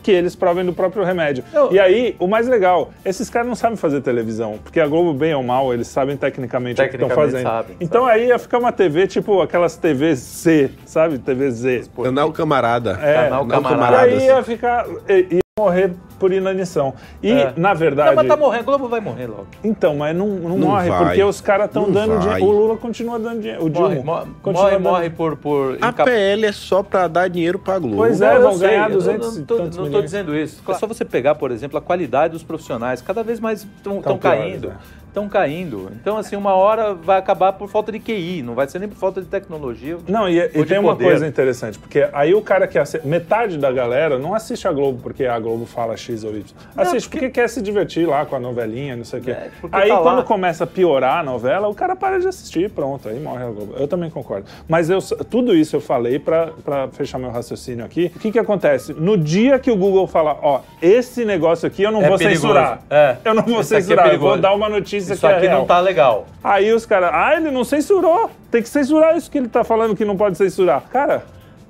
[0.02, 1.44] que eles provem do próprio remédio.
[1.52, 5.12] Eu- E aí, o mais legal, esses caras não sabem fazer televisão, porque a Globo,
[5.12, 7.46] bem ou mal, eles sabem tecnicamente, o que estão Tecnicamente fazendo.
[7.50, 11.18] sabem, então aí ia ficar uma TV tipo aquelas TVs Z, sabe?
[11.18, 11.84] TV Z.
[12.02, 12.98] Canal Camarada.
[13.02, 14.08] É, Canal Canal Camarada.
[14.08, 14.86] E aí ia ficar.
[15.08, 16.94] i- Ia morrer por inanição.
[17.22, 17.52] E, É.
[17.56, 18.10] na verdade.
[18.10, 18.60] Não, mas tá morrendo.
[18.60, 19.46] A Globo vai morrer logo.
[19.64, 21.04] Então, mas não, não, Não morre, vai.
[21.06, 22.44] porque os caras estão Não dando dinheiro.
[22.44, 23.64] O Lula continua dando dinheiro.
[23.66, 25.36] O Morre, Dilma morre, continua morre, dando- morre por...
[25.36, 27.96] por A incap- PL é só pra dar dinheiro pra Globo.
[27.96, 30.04] Pois Não, é, eu vão ganhar eu 200 não não tô milhões.
[30.04, 30.62] dizendo isso.
[30.68, 33.02] É só você pegar, por exemplo, a qualidade dos profissionais.
[33.02, 34.60] Cada vez mais estão Tão caindo.
[34.68, 34.76] piores, né?
[35.10, 35.90] Estão caindo.
[36.00, 38.42] Então, assim, uma hora vai acabar por falta de QI.
[38.42, 39.98] Não vai ser nem por falta de tecnologia.
[40.08, 43.72] Não, e, e tem uma coisa interessante, porque aí o cara que assiste, metade da
[43.72, 46.44] galera não assiste a Globo porque a Globo fala X ou Y.
[46.76, 47.28] Assiste porque...
[47.28, 49.30] quer se divertir lá com a novelinha, não sei o quê.
[49.32, 50.22] É, porque aí tá quando lá.
[50.22, 53.74] começa a piorar a novela, o cara para de assistir, pronto, aí morre a Globo.
[53.76, 54.46] Eu também concordo.
[54.68, 58.12] Mas eu, tudo isso eu falei pra pra fechar meu raciocínio aqui.
[58.14, 58.92] O que que acontece?
[58.94, 62.42] No dia que o Google fala, ó, esse negócio aqui eu não É vou perigoso.
[62.42, 62.82] censurar.
[62.88, 63.16] É.
[63.24, 65.46] Eu não vou aqui é censurar, eu vou dar uma notícia Isso que é aqui
[65.46, 65.58] real.
[65.60, 66.26] não tá legal.
[66.42, 68.30] Aí os caras, ah, ele não censurou.
[68.50, 70.82] Tem que censurar isso que ele tá falando que não pode censurar.
[70.90, 71.24] Cara,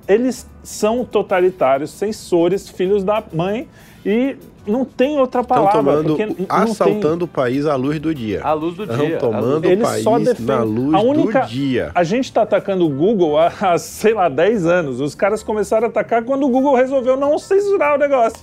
[0.07, 3.67] eles são totalitários, censores, filhos da mãe
[4.05, 5.79] e não tem outra Estão palavra.
[5.79, 8.41] tomando, porque não tem- assaltando o país à luz do dia.
[8.43, 9.17] À luz do Estão dia.
[9.17, 10.45] tomando o país só defendem.
[10.45, 11.91] na luz a única, do dia.
[11.95, 14.99] A gente tá atacando o Google há, há, sei lá, 10 anos.
[15.01, 18.39] Os caras começaram a atacar quando o Google resolveu não censurar o negócio.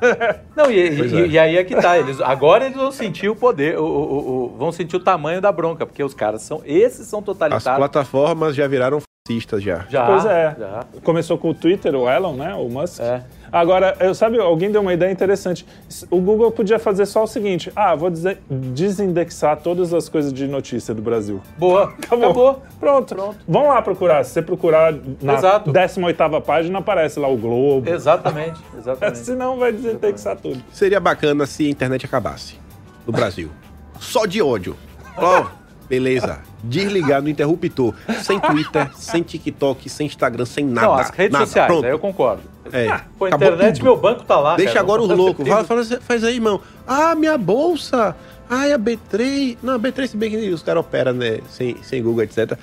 [0.56, 1.26] Não, e, e- é.
[1.26, 1.98] e aí é que tá.
[1.98, 5.50] Eles, agora eles vão sentir o poder, o, o- o- vão sentir o tamanho da
[5.52, 6.60] bronca, porque os caras são.
[6.64, 7.78] Esses são As totalitários.
[7.78, 9.84] plataformas já viraram fascistas já.
[9.88, 10.56] Já, Pois é.
[10.58, 10.84] já.
[11.02, 12.54] Começou com o Twitter, o Elon, né?
[12.54, 13.00] O Musk.
[13.00, 13.22] É.
[13.52, 15.66] Agora, eu, sabe, alguém deu uma ideia interessante.
[16.10, 20.46] O Google podia fazer só o seguinte: ah, vou dizer- desindexar todas as coisas de
[20.46, 21.40] notícia do Brasil.
[21.58, 21.92] Boa.
[22.04, 22.62] Acabou.
[22.78, 23.14] Pronto.
[23.14, 23.36] Pronto.
[23.46, 24.24] Vão lá procurar.
[24.24, 25.72] Se você procurar na Exato.
[25.72, 27.88] 18ª página, aparece lá o Globo.
[27.88, 29.18] Exatamente, exatamente.
[29.24, 30.62] Senão vai desindexar tudo.
[30.72, 32.54] Seria bacana se a internet acabasse
[33.06, 33.50] no Brasil.
[33.98, 34.76] Só de ódio.
[35.16, 35.46] Ó,
[35.88, 36.40] beleza.
[36.62, 37.94] Desligar no interruptor.
[38.22, 40.86] Sem Twitter, sem TikTok, sem Instagram, sem nada.
[40.86, 41.46] Não, as redes nada.
[41.46, 41.84] sociais, Pronto.
[41.84, 42.42] aí eu concordo.
[42.72, 42.86] É,
[43.18, 43.84] Pô, acabou internet, tudo.
[43.84, 44.56] meu banco tá lá.
[44.56, 44.84] Deixa cara.
[44.84, 45.48] agora os loucos.
[45.48, 46.60] Fala, fala- faz aí, irmão.
[46.86, 48.14] Ah, minha bolsa.
[48.48, 49.56] Ai, a B3.
[49.62, 51.40] Não, a B3, se bem que os caras operam, né?
[51.48, 52.56] Sem, sem Google, etc.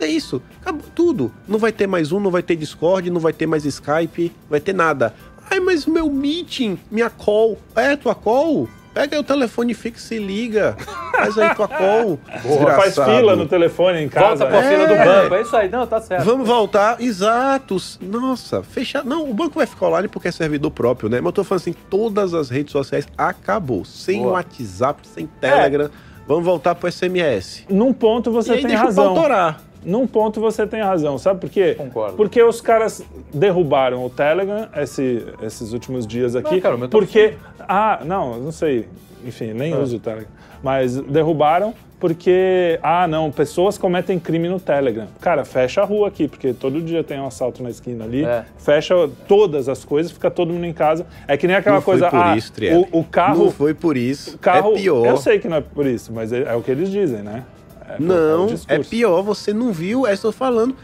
[0.00, 0.40] É isso.
[0.60, 1.32] Acabou tudo.
[1.48, 4.50] Não vai ter mais um, não vai ter Discord, não vai ter mais Skype, não
[4.50, 5.12] vai ter nada.
[5.50, 7.58] Ai, mas o meu meeting, minha call.
[7.74, 8.68] É, tua call?
[8.98, 10.76] Pega aí o telefone fixo e liga.
[11.12, 12.18] Faz aí tua call.
[12.26, 13.12] Faz Desgraçado.
[13.16, 14.44] fila no telefone em casa.
[14.44, 14.68] Volta pra né?
[14.70, 15.04] fila do É.
[15.04, 15.34] banco.
[15.36, 15.68] É isso aí.
[15.68, 16.24] Não, tá certo.
[16.24, 17.96] Vamos voltar, exatos.
[18.02, 19.04] Nossa, fechar.
[19.04, 21.18] Não, o banco vai ficar online porque é servidor próprio, né?
[21.18, 23.84] Mas eu tô falando assim, todas as redes sociais acabou.
[23.84, 24.32] Sem Boa.
[24.32, 25.88] WhatsApp, sem Telegram.
[26.26, 27.66] Vamos voltar pro SMS.
[27.70, 29.14] Num ponto e você aí tem deixa o razão.
[29.14, 29.60] pau torar.
[29.84, 31.74] Num ponto você tem razão, sabe por quê?
[31.76, 32.16] Concordo.
[32.16, 36.54] Porque os caras derrubaram o Telegram esse- esses últimos dias aqui.
[36.56, 37.34] Não, cara, meu tá porque.
[37.60, 38.88] Ah, não, não sei.
[39.24, 39.78] Enfim, nem Ah.
[39.78, 40.28] uso o Telegram.
[40.62, 42.78] Mas derrubaram porque.
[42.82, 45.06] Ah, não, pessoas cometem crime no Telegram.
[45.20, 48.24] Cara, fecha a rua aqui, porque todo dia tem um assalto na esquina ali.
[48.24, 48.44] É.
[48.58, 48.94] Fecha
[49.28, 51.06] todas as coisas, fica todo mundo em casa.
[51.26, 52.10] É que nem aquela Não coisa.
[52.10, 52.86] foi por ah, isso, Triel.
[52.92, 53.44] o, o carro.
[53.44, 54.34] Não foi por isso.
[54.36, 54.72] o carro.
[54.72, 55.06] é pior.
[55.06, 57.44] Eu sei que não é por isso, mas é, é o que eles dizem, né?
[57.88, 59.22] É, Não, é pior.
[59.22, 60.74] Você não viu, é estou falando.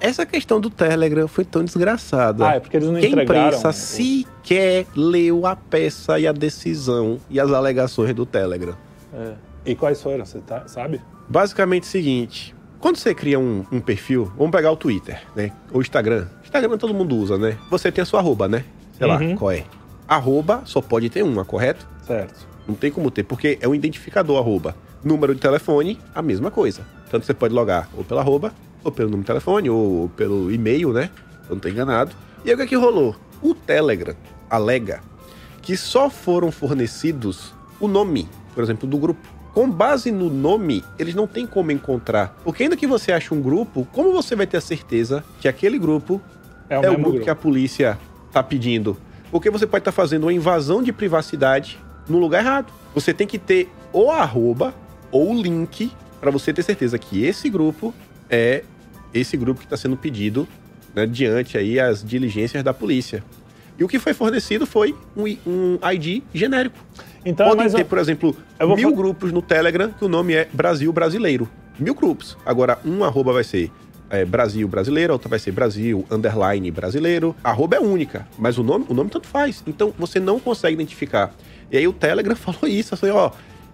[0.00, 2.46] Essa questão do Telegram foi tão desgraçada.
[2.48, 6.26] Ah, é porque eles não que a entregaram imprensa o- sequer leu a peça e
[6.26, 8.74] a decisão e as alegações do Telegram.
[9.14, 9.32] É.
[9.64, 11.00] E quais foram, você tá, sabe?
[11.28, 15.52] Basicamente o seguinte: quando você cria um, um perfil, vamos pegar o Twitter, né?
[15.70, 16.26] Ou o Instagram.
[16.44, 17.56] Instagram todo mundo usa, né?
[17.70, 18.64] Você tem a sua arroba, né?
[18.98, 19.30] Sei Uhum.
[19.30, 19.64] lá, qual é?
[20.08, 21.88] Arroba só pode ter uma, correto?
[22.04, 22.46] Certo.
[22.66, 24.74] Não tem como ter, porque é um identificador arroba.
[25.04, 26.82] Número de telefone, a mesma coisa.
[27.10, 28.52] Tanto você pode logar ou pela arroba,
[28.84, 31.10] ou pelo número de telefone, ou pelo e-mail, né?
[31.48, 32.12] Eu não tô enganado.
[32.44, 33.16] E aí o que, é que rolou?
[33.42, 34.14] O Telegram
[34.48, 35.00] alega
[35.60, 39.20] que só foram fornecidos o nome, por exemplo, do grupo.
[39.54, 42.36] Com base no nome, eles não têm como encontrar.
[42.42, 45.78] Porque ainda que você ache um grupo, como você vai ter a certeza que aquele
[45.78, 46.20] grupo
[46.70, 47.24] É o é o grupo, grupo.
[47.24, 47.98] que a polícia
[48.32, 48.96] tá pedindo.
[49.30, 52.72] Porque você pode estar fazendo uma invasão de privacidade no lugar errado.
[52.94, 54.74] Você tem que ter ou a arroba
[55.12, 57.94] ou o link para você ter certeza que esse grupo
[58.28, 58.64] é
[59.14, 60.48] esse grupo que está sendo pedido
[60.94, 63.22] né, diante aí as diligências da polícia.
[63.78, 66.76] E o que foi fornecido foi um, um ID genérico.
[67.24, 70.48] Então, Podem ter, um- por exemplo, Eu mil grupos no Telegram que o nome é
[70.52, 71.48] Brasil Brasileiro.
[71.78, 72.36] Mil grupos.
[72.44, 73.70] Agora, um arroba vai ser
[74.10, 77.34] é, Brasil Brasileiro, outra vai ser Brasil Underline Brasileiro.
[77.42, 79.62] A arroba é única, mas o nome, o nome tanto faz.
[79.66, 81.34] Então, você não consegue identificar.
[81.70, 83.30] E aí o Telegram falou isso, assim, ó,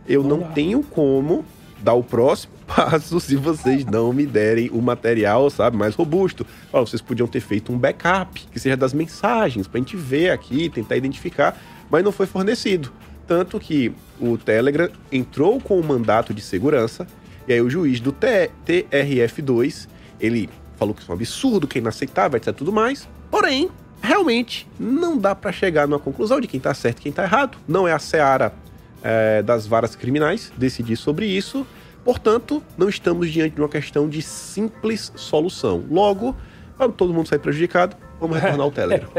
[0.08, 1.44] eu não tenho como
[1.82, 6.44] dar o próximo passo se vocês não me derem o material, sabe, mais robusto.
[6.72, 10.68] Ó, vocês podiam ter feito um backup, que seja das mensagens, pra gente ver aqui,
[10.68, 11.56] tentar identificar,
[11.90, 12.92] mas não foi fornecido.
[13.26, 17.06] Tanto que o Telegram entrou com o mandato de segurança,
[17.46, 19.88] e aí o juiz do T- TRF2,
[20.20, 23.08] ele falou que isso é um absurdo, que é inaceitável, etc tudo mais.
[23.30, 23.70] Porém,
[24.02, 27.58] realmente não dá para chegar numa conclusão de quem tá certo e quem tá errado.
[27.66, 28.52] Não é a seara
[29.02, 31.66] é, das varas criminais decidir sobre isso.
[32.04, 35.84] Portanto, não estamos diante de uma questão de simples solução.
[35.90, 36.34] Logo,
[36.76, 39.10] para todo mundo sair prejudicado, vamos retornar ao Telegram.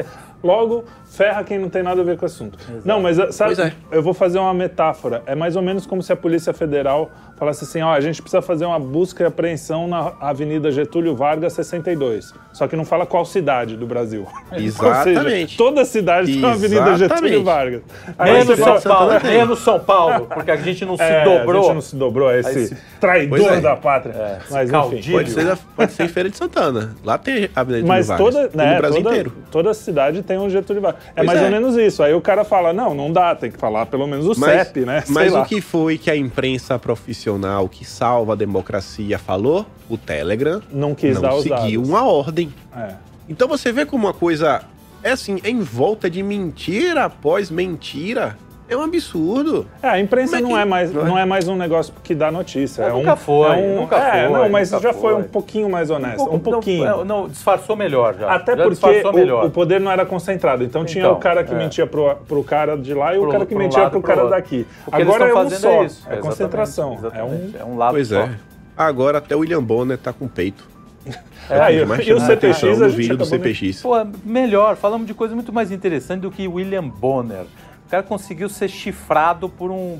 [0.43, 2.57] Logo, ferra quem não tem nada a ver com o assunto.
[2.85, 3.73] Não, mas sabe, Pois é.
[3.91, 5.21] eu vou fazer uma metáfora.
[5.25, 8.41] É mais ou menos como se a Polícia Federal falasse assim: ó, a gente precisa
[8.41, 12.33] fazer uma busca e apreensão na Avenida Getúlio Vargas 62.
[12.53, 14.25] Só que não fala qual cidade do Brasil.
[14.53, 15.51] Exatamente.
[15.51, 17.43] Seja, toda cidade tem uma Avenida Getúlio.
[17.43, 17.81] Vargas.
[18.17, 21.61] Aí Menos São Paulo, menos São Paulo, porque a gente não se é, dobrou.
[21.61, 23.61] A gente não se dobrou a esse, esse- traidor é.
[23.61, 24.13] da pátria.
[24.13, 25.11] É, Mas enfim.
[25.11, 26.95] Pode ser, pode ser em Feira de Santana.
[27.03, 28.55] Lá tem a Avenida Mas Getúlio toda, Vargas.
[28.55, 29.33] né, no Brasil toda, inteiro.
[29.51, 30.98] toda cidade tem um Getúlio Vargas.
[31.15, 31.45] É Pois mais é.
[31.45, 32.03] ou menos isso.
[32.03, 34.81] Aí o cara fala, não, não dá, tem que falar pelo menos o Mas, CEP,
[34.81, 35.01] né?
[35.01, 35.41] Sei mas lá.
[35.41, 39.65] o que foi que a imprensa profissional que salva a democracia falou?
[39.89, 41.89] O Telegram Não quis dar não os seguiu dados.
[41.89, 42.53] uma ordem.
[42.75, 42.93] É.
[43.27, 44.61] Então você vê como uma coisa
[45.03, 48.37] é assim, é em volta de mentira após mentira.
[48.69, 49.65] É um absurdo.
[49.81, 51.21] É, a imprensa é não, é mais, não é?
[51.23, 52.83] é mais um negócio que dá notícia.
[52.83, 55.21] É nunca um, foi, é um- nunca é, foi, não, mas nunca já foi foi.
[55.21, 56.21] um pouquinho mais honesto.
[56.21, 56.85] Um, pouco- pouquinho.
[56.85, 58.29] Não, não, disfarçou melhor já.
[58.31, 59.45] Até Já porque o, melhor.
[59.45, 60.63] o poder não era concentrado.
[60.63, 61.57] Então, tinha Então, o cara que é.
[61.57, 64.01] mentia pro, pro cara de lá e o Pro- cara que pro mentia lado, pro
[64.01, 64.35] pro cara outro.
[64.37, 64.67] daqui.
[64.85, 65.69] O que eles Agora é um fazendo só.
[65.69, 65.79] é isso.
[65.79, 66.99] É exatamente, concentração.
[67.15, 67.51] É um...
[67.59, 68.19] É um lado Pois só.
[68.21, 68.29] é.
[68.77, 70.63] Agora até o William Bonner tá com peito.
[71.51, 73.81] Ah, e, e o CPX a no gente vídeo do CPX.
[73.81, 77.45] Pô, melhor, falamos de coisa muito mais interessante do que William Bonner.
[77.89, 79.99] O cara conseguiu ser chifrado por um,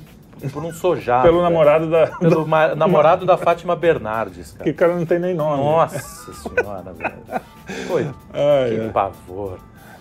[0.53, 1.23] por um sojado.
[1.23, 1.49] Pelo cara.
[1.49, 2.05] namorado da...
[2.19, 4.69] Pelo ma- namorado da Fátima Bernardes, Que cara.
[4.69, 5.57] o cara não tem nem nome.
[5.57, 7.41] Nossa senhora, velho.
[7.87, 8.03] Foi.
[8.31, 8.89] Ai, Que ai.
[8.93, 9.57] pavor.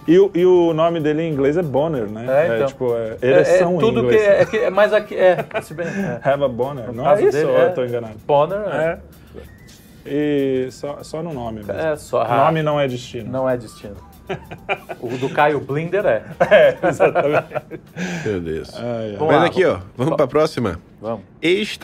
[0.06, 2.26] E, o, e o nome dele em inglês é Bonner, né?
[2.28, 2.66] É, então.
[2.66, 4.22] tipo, é É, é ereção em tudo que inglês.
[4.22, 5.14] é, é, que é mais aqui.
[5.16, 6.20] É, se bem, é.
[6.22, 6.92] Have a Bonner.
[6.92, 7.64] Não é isso dele, ou é.
[7.68, 8.14] eu tô enganado?
[8.26, 8.98] Bonner é,
[9.34, 9.40] É.
[10.10, 11.72] E só, só no nome mesmo.
[11.72, 12.22] é só.
[12.26, 13.30] Nome não é destino.
[13.30, 13.96] Não é destino.
[15.00, 16.22] O do Caio Blinder é.
[16.50, 17.46] É, exatamente.
[18.24, 18.74] Meu Deus.
[18.76, 19.16] Ai, ai.
[19.18, 20.80] Vamos Mas lá, aqui, ó, vamos pra próxima.
[21.00, 21.22] Vamos.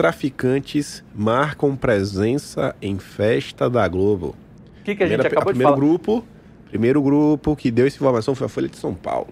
[0.05, 4.35] Ex-traficantes marcam presença em festa da Globo.
[4.81, 5.77] O que, que a gente Primeira- acabou de primeiro falar?
[5.87, 6.25] grupo,
[6.69, 9.29] primeiro grupo que deu essa informação foi a Folha de São Paulo.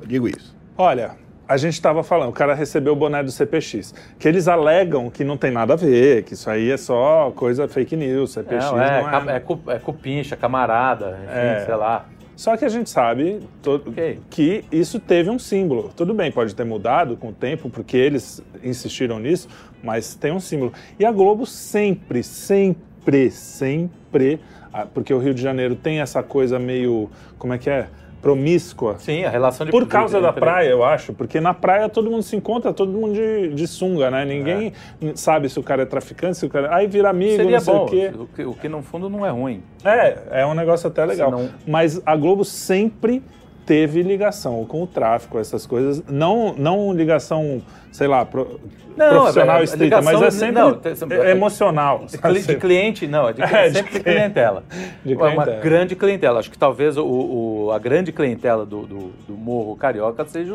[0.00, 0.54] Eu digo isso.
[0.78, 1.12] Olha,
[1.46, 5.22] a gente estava falando, o cara recebeu o boné do CPX, que eles alegam que
[5.24, 8.72] não tem nada a ver, que isso aí é só coisa fake news, CPX Não,
[8.76, 9.02] não é, é.
[9.04, 11.62] ca- é, cu- é cupincha, camarada, enfim, É.
[11.66, 12.06] sei lá.
[12.36, 14.18] Só que a gente sabe to- Ok.
[14.28, 15.90] que isso teve um símbolo.
[15.96, 19.48] Tudo bem, pode ter mudado com o tempo, porque eles insistiram nisso,
[19.82, 20.72] mas tem um símbolo.
[20.98, 24.40] E a Globo sempre, sempre, sempre,
[24.72, 27.88] ah, porque o Rio de Janeiro tem essa coisa meio, como é que é?
[28.24, 28.96] Promíscua.
[28.98, 32.22] Sim, a relação de Por causa da praia, eu acho, porque na praia todo mundo
[32.22, 34.24] se encontra, todo mundo de, de sunga, né?
[34.24, 34.72] Ninguém
[35.14, 36.74] sabe se o cara é traficante, se o cara.
[36.74, 37.84] Aí vira amigo, Seria não sei bom.
[37.84, 38.10] o quê.
[38.18, 39.62] O que, o que no fundo não é ruim.
[39.84, 41.30] É, é um negócio até legal.
[41.30, 43.22] Senão- Mas a Globo sempre
[43.66, 46.02] teve ligação com o tráfico, essas coisas.
[46.08, 48.60] Não, não ligação, sei lá, pro-
[48.96, 50.80] Não, profissional é- é estrita, ligação- mas é sempre não,
[51.24, 52.04] é emocional.
[52.06, 54.64] De, cli- de cliente, não, é de, É, sempre de cli- clientela.
[55.04, 55.60] de Uma- Uma clientela.
[55.62, 56.40] grande clientela.
[56.40, 60.54] Acho que talvez o, o- a grande clientela do, do, do Morro Carioca seja,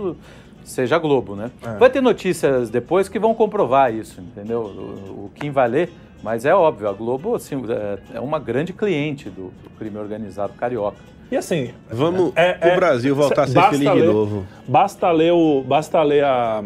[0.63, 1.49] seja a Globo, né?
[1.65, 1.77] É.
[1.77, 4.59] Vai ter notícias depois que vão comprovar isso, entendeu?
[4.61, 5.89] O, o Kim vai ler,
[6.21, 10.53] mas é óbvio, a Globo assim, é, é uma grande cliente do, do crime organizado
[10.53, 10.97] carioca.
[11.31, 14.45] E assim, Vamos É- o é- Brasil voltar a ser feliz de ler- novo.
[14.67, 16.63] Basta ler, o, basta ler a,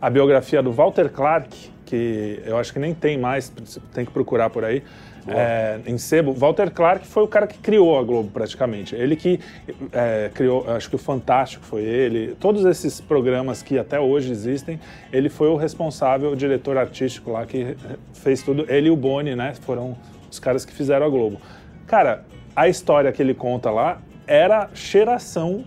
[0.00, 3.52] a biografia do Walter Clark, que eu acho que nem tem mais,
[3.94, 4.82] tem que procurar por aí,
[5.28, 6.32] é, em sebo.
[6.32, 8.94] Walter Clark foi o cara que criou a Globo, praticamente.
[8.94, 9.40] Ele que
[9.92, 14.78] é, criou, acho que o Fantástico foi ele, todos esses programas que até hoje existem,
[15.12, 17.76] ele foi o responsável, o diretor artístico lá que
[18.14, 18.66] fez tudo.
[18.68, 19.96] Ele e o Boni, né, foram
[20.30, 21.40] os caras que fizeram a Globo.
[21.88, 22.24] Cara,
[22.56, 25.64] a história que ele conta lá era cheiração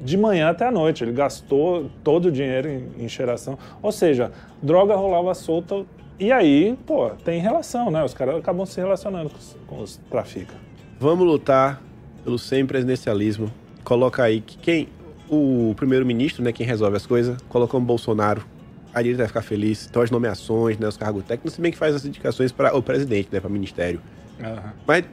[0.00, 1.02] de manhã até a noite.
[1.02, 3.58] Ele gastou todo o dinheiro em, em cheiração.
[3.82, 4.30] Ou seja,
[4.62, 5.84] droga rolava solta.
[6.20, 8.04] E aí, pô, tem relação, né?
[8.04, 10.62] Os caras acabam se relacionando com os, com os traficantes.
[11.00, 11.82] Vamos lutar
[12.22, 13.50] pelo sem presidencialismo.
[13.82, 14.88] Coloca aí que quem.
[15.26, 18.44] O primeiro-ministro, né, quem resolve as coisas, colocamos Bolsonaro.
[18.92, 19.86] A direita vai ficar feliz.
[19.88, 22.82] Então as nomeações, né, os cargos técnicos, se bem que faz as indicações para o
[22.82, 24.02] presidente, né, para ministério.
[24.86, 25.04] Mas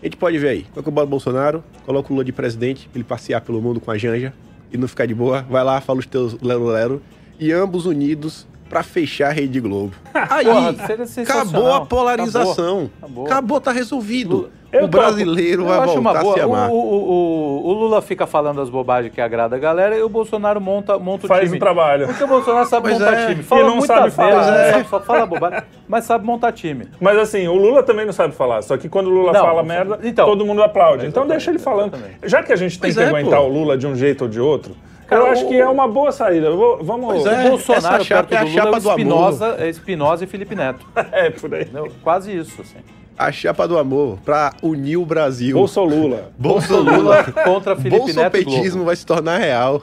[0.00, 0.66] a gente pode ver aí.
[0.74, 4.32] Eu boto Bolsonaro, coloca o Lula de presidente, ele passear pelo mundo com a Janja
[4.72, 5.42] e não ficar de boa.
[5.42, 7.02] Vai lá, fala os teus lero-lero.
[7.38, 9.92] E ambos unidos pra fechar a Rede Globo.
[10.30, 10.72] Aí, Porra,
[11.06, 11.42] sensacional.
[11.42, 12.90] acabou a polarização.
[13.02, 13.26] Acabou.
[13.26, 14.48] Acabou, tá resolvido.
[14.72, 16.34] Eu o brasileiro Eu vai acho uma voltar a boa.
[16.34, 16.70] se amar.
[16.70, 20.08] O, o- o- o Lula fica falando as bobagens que agrada a galera e o
[20.08, 21.56] Bolsonaro monta, monta o Faz time.
[21.56, 22.06] o trabalho.
[22.06, 23.26] Porque o Bolsonaro sabe Pois montar é.
[23.30, 23.42] time.
[23.42, 24.52] Fala E não muita sabe falar.
[24.52, 24.68] né?
[24.68, 24.72] É.
[24.74, 26.86] Sabe- só fala bobagem, mas sabe montar time.
[27.00, 28.62] Mas assim, o Lula também não sabe falar.
[28.62, 30.24] Só que quando o Lula Não, fala não merda, então.
[30.24, 31.04] todo mundo aplaude.
[31.04, 31.98] Então deixa ele falando.
[32.22, 33.46] Já que a gente tem Pois que é, aguentar pô.
[33.46, 34.76] o Lula de um jeito ou de outro,
[35.10, 36.50] Cara, eu acho o- que é uma boa saída.
[36.52, 37.12] Vou- vamos.
[37.14, 39.00] Pois O É, Bolsonaro chapa perto é a do Lula é chapa o do amor.
[39.00, 40.86] Espinosa, é Espinosa e Felipe Neto.
[41.12, 41.68] É, por aí.
[42.02, 42.78] Quase isso, assim.
[43.18, 45.54] A chapa do amor pra unir o Brasil.
[45.54, 46.30] Bolso Lula.
[46.38, 47.22] Bolso Lula.
[47.44, 48.84] Contra Felipe Neto e Bolsopetismo Globo.
[48.86, 49.82] vai se tornar real.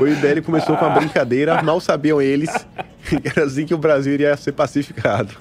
[0.00, 2.48] O IBL começou com a brincadeira, mal sabiam eles
[3.04, 5.34] que era assim que o Brasil iria ser pacificado.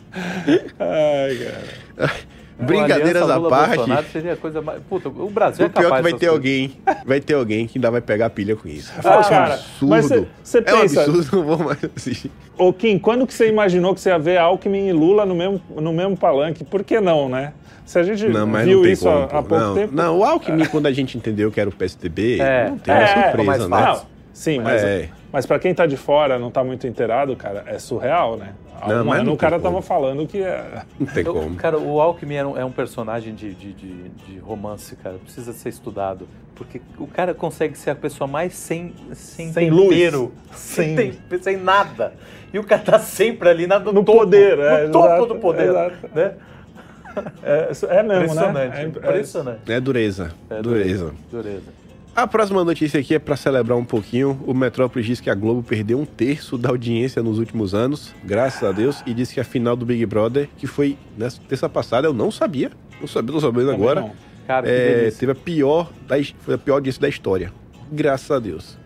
[0.78, 1.38] Ai,
[1.96, 2.12] cara.
[2.60, 4.82] Brincadeiras à parte, seria coisa mais.
[4.90, 6.34] Puta, o Brasil é o pior capaz que vai ter coisas.
[6.36, 6.72] alguém,
[7.06, 8.92] vai ter alguém que ainda vai pegar pilha com isso.
[9.04, 10.28] Ah, é cara, mas absurdo.
[10.44, 12.32] cê É um pensa- absurdo, não vou mais assistir.
[12.58, 15.62] Ô, Kim, quando que você imaginou que você ia ver Alckmin e Lula no mesmo,
[15.76, 16.64] no mesmo palanque?
[16.64, 17.54] Por que não, né?
[17.86, 19.18] Se a gente Não, mas viu isso como.
[19.18, 19.96] há, há pouco não, tempo.
[19.96, 23.04] não, o Alckmin, quando a gente entendeu que era o PSDB, É, não tem uma
[23.04, 23.82] é, surpresa, né?
[23.86, 24.02] Não,
[24.34, 25.10] sim, mas, É.
[25.38, 28.56] mas para quem tá de fora, não tá muito inteirado, cara, é surreal, né?
[28.82, 29.70] Há Não, um mas ano o cara como.
[29.70, 30.82] tava falando que é.
[31.00, 31.56] Não tem Eu- como.
[31.58, 35.18] cara, o Alckmin é um, é um personagem de, de, de, de romance, cara.
[35.24, 36.28] Precisa ser estudado.
[36.56, 39.90] Porque o cara consegue ser a pessoa mais sem, sem, Sem luz.
[39.90, 42.14] tempero, Sem- sem, tem- sem nada.
[42.52, 45.26] E o cara tá sempre ali na, no, No topo, poder, no é, topo exato,
[45.28, 45.70] do poder.
[45.70, 45.96] exato.
[46.16, 46.32] Né?
[47.44, 48.70] É, é mesmo, Impressionante.
[48.74, 48.82] né?
[48.82, 49.72] É- impressionante.
[49.72, 50.32] É dureza.
[50.50, 51.14] É, dureza.
[51.32, 51.78] Dureza.
[52.18, 54.44] A próxima notícia aqui é para celebrar um pouquinho.
[54.48, 58.68] O Metrópolis diz que a Globo perdeu um terço da audiência nos últimos anos, graças
[58.68, 62.08] a Deus, e disse que a final do Big Brother, que foi nessa terça passada,
[62.08, 64.12] eu não sabia, não sabia, tô sabendo Também agora, não.
[64.48, 67.54] Cara, é, teve a pior, da, foi a pior audiência da história.
[67.92, 68.80] Graças a Deus.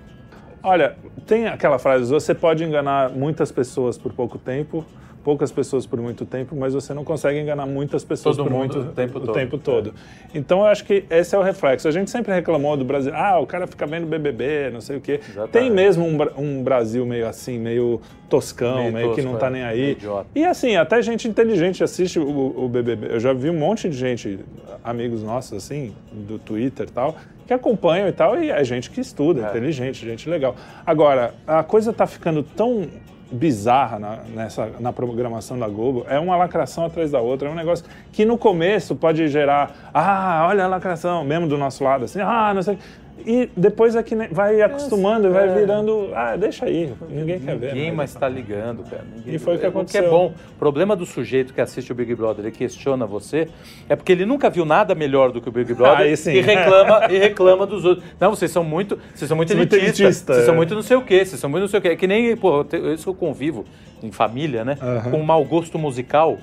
[0.61, 4.85] Olha, tem aquela frase: você pode enganar muitas pessoas por pouco tempo,
[5.23, 8.73] poucas pessoas por muito tempo, mas você não consegue enganar muitas pessoas Todo por mundo
[8.75, 9.33] muito o tempo todo.
[9.33, 9.93] tempo todo.
[10.33, 11.87] Então eu acho que esse é o reflexo.
[11.87, 15.01] A gente sempre reclamou do Brasil, ah, o cara fica vendo BBB, não sei o
[15.01, 15.19] quê.
[15.23, 15.51] Exatamente.
[15.51, 19.47] Tem mesmo um, um Brasil meio assim, meio toscão, meio, Meio que tosco, não tá
[19.47, 19.91] é, nem aí.
[19.91, 20.27] idiota.
[20.33, 23.07] E assim, até gente inteligente assiste o, o BBB.
[23.13, 24.39] Eu já vi um monte de gente,
[24.83, 29.01] amigos nossos assim, do Twitter e tal, que acompanham e tal, e é gente que
[29.01, 29.49] estuda, É.
[29.49, 30.55] inteligente, gente legal.
[30.85, 32.87] Agora, a coisa tá ficando tão
[33.31, 37.55] bizarra na, nessa, na programação da Globo, é uma lacração atrás da outra, é um
[37.55, 42.19] negócio que no começo pode gerar, ah, olha a lacração, mesmo do nosso lado, assim,
[42.19, 42.77] ah, não sei.
[43.25, 45.53] E depois é que vai acostumando, vai é.
[45.53, 47.67] virando, ah, deixa aí, ninguém quer ver.
[47.73, 49.03] Ninguém mas- mais está ligando, cara.
[49.15, 50.03] Ninguém- E foi o que é aconteceu.
[50.05, 50.33] é bom.
[50.55, 53.47] O problema do sujeito que assiste o Big Brother e questiona você
[53.87, 56.31] é porque ele nunca viu nada melhor do que o Big Brother Aí sim.
[56.31, 58.03] e reclama e reclama dos outros.
[58.19, 59.99] Não, vocês são muito, vocês são muito São muito elitistas.
[60.01, 60.57] elitista, vocês são é.
[60.57, 61.89] muito não sei o quê, vocês são muito não sei o quê.
[61.89, 63.65] É que nem, pô, isso eu convivo
[64.01, 64.77] em família, né?
[64.81, 65.11] Aham.
[65.11, 66.39] Com um mau gosto musical,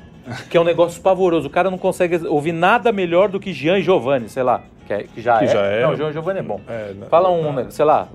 [0.49, 1.49] que é um negócio pavoroso.
[1.49, 4.63] O cara não consegue ouvir nada melhor do que Jean e Giovanni, sei lá.
[4.89, 5.49] Que, é- que já Que é.
[5.49, 5.83] já é.
[5.83, 6.61] Não, e Giovanni é bom.
[6.67, 7.53] É, não- Fala um, não.
[7.53, 8.09] né, sei lá,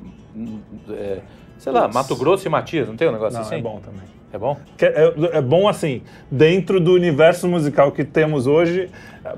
[0.90, 1.20] é,
[1.60, 3.56] sei lá, Mato Grosso e Matias, não tem um negócio Não, assim?
[3.56, 4.02] é bom também.
[4.34, 4.58] É bom?
[4.82, 8.90] É, é bom assim, dentro do universo musical que temos hoje,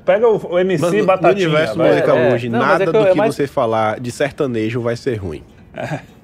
[0.06, 1.34] pega o, o MC Mas no- Batatinha.
[1.50, 1.90] no universo vai.
[1.90, 4.96] musical É, hoje, nada é que do é que mais- você falar de sertanejo vai
[4.96, 5.44] ser ruim.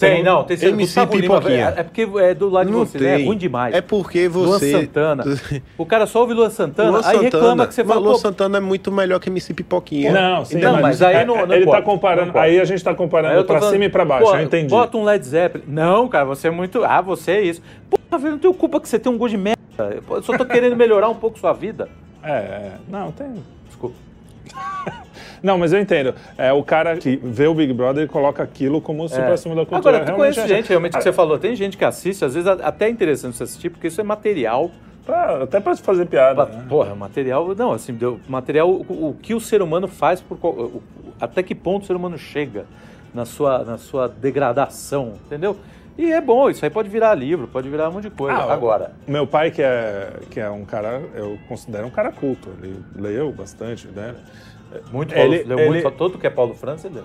[0.00, 1.74] Tem, não, tem MC Gustavo Lima, Pipoquinha.
[1.76, 3.12] é porque é do lado Não de você, né?
[3.12, 3.26] É tem.
[3.26, 3.74] ruim demais.
[3.74, 4.72] É porque Luan você...
[4.72, 5.24] Santana.
[5.76, 8.18] O cara só ouve Luan Santana, Luan aí reclama que você mas fala, Luan pô,
[8.18, 10.12] Santana é muito melhor que MC Pipoquinha.
[10.12, 12.82] Não, sim, Não, mas aí é- não- não ele pode, tá comparando, aí a gente
[12.82, 14.68] tá comparando pra falando, cima e pra baixo, pô, eu entendi.
[14.68, 15.64] Bota um Led Zeppelin.
[15.66, 16.84] Não, cara, você é muito.
[16.84, 17.62] Ah, você é isso.
[17.88, 19.60] Porra, velho, não tenho culpa que você tem um gosto de merda.
[20.10, 21.88] Eu só tô querendo melhorar um pouco sua vida.
[22.22, 23.42] É, é, não, tem...
[23.66, 23.96] Desculpa.
[25.42, 26.14] Não, mas eu entendo.
[26.36, 29.64] É o cara que vê o Big Brother e coloca aquilo como super acima da
[29.64, 29.96] cultura.
[29.98, 32.34] Agora, tu Realmente conhece é- gente, realmente, que você falou, tem gente que assiste, às
[32.34, 34.70] vezes até é interessante você assistir, porque isso é material.
[35.06, 36.46] Pra- até pra fazer piada.
[36.46, 36.64] Pra- né?
[36.68, 37.54] Porra, material.
[37.56, 40.82] Não, assim, deu, material, o, o que o ser humano faz, por, o-
[41.20, 42.66] até que ponto o ser humano chega
[43.14, 45.56] na sua, na sua degradação, entendeu?
[45.98, 48.38] E é bom, isso aí pode virar livro, pode virar um monte de coisa.
[48.38, 52.48] Ah, Agora, Meu pai, que é, que é um cara, eu considero um cara culto,
[52.62, 54.14] ele leu bastante, né?
[54.92, 57.04] Muito Paulo, ele- leu ele- muito, todo que é Paulo França, ele leu.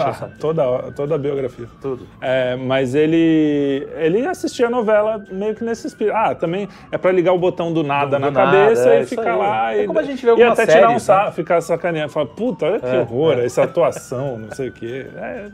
[0.00, 1.66] Ah, toda, toda a biografia.
[1.80, 2.06] Tudo.
[2.20, 6.14] É, mas ele ele assistia a novela meio que nesse espírito.
[6.16, 9.06] Ah, também é pra ligar o botão do nada Do na nada, cabeça é e
[9.06, 9.38] ficar aí.
[9.38, 9.74] lá.
[9.74, 11.32] É e, como a gente vê E algumas até tirar um séries, sa né?
[11.32, 12.12] ficar sacaneando.
[12.12, 13.44] Falar, puta, olha que É, horror, é.
[13.44, 15.06] essa atuação, não sei o quê.
[15.16, 15.46] É,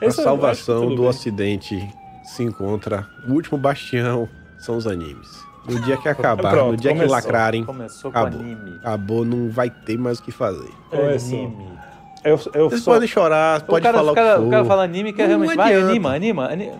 [0.00, 1.06] é, A salvação do bem.
[1.08, 1.88] Ocidente
[2.24, 3.06] se encontra.
[3.28, 5.28] O último bastião são os animes.
[5.68, 7.08] No dia que acabar, Pronto, no dia começou.
[7.08, 8.40] que lacrarem, Começou com acabou.
[8.40, 8.76] anime.
[8.80, 10.68] Acabou, não vai ter mais o que fazer.
[10.90, 11.38] Começou.
[11.38, 11.72] Anime.
[12.24, 14.50] Eu, eu Vocês sou- podem chorar, O pode cara, falar o, cara, o que o
[14.50, 14.68] cara for.
[14.68, 15.56] fala anime que é realmente.
[15.56, 16.46] Vai, anima, anima.
[16.48, 16.76] anima.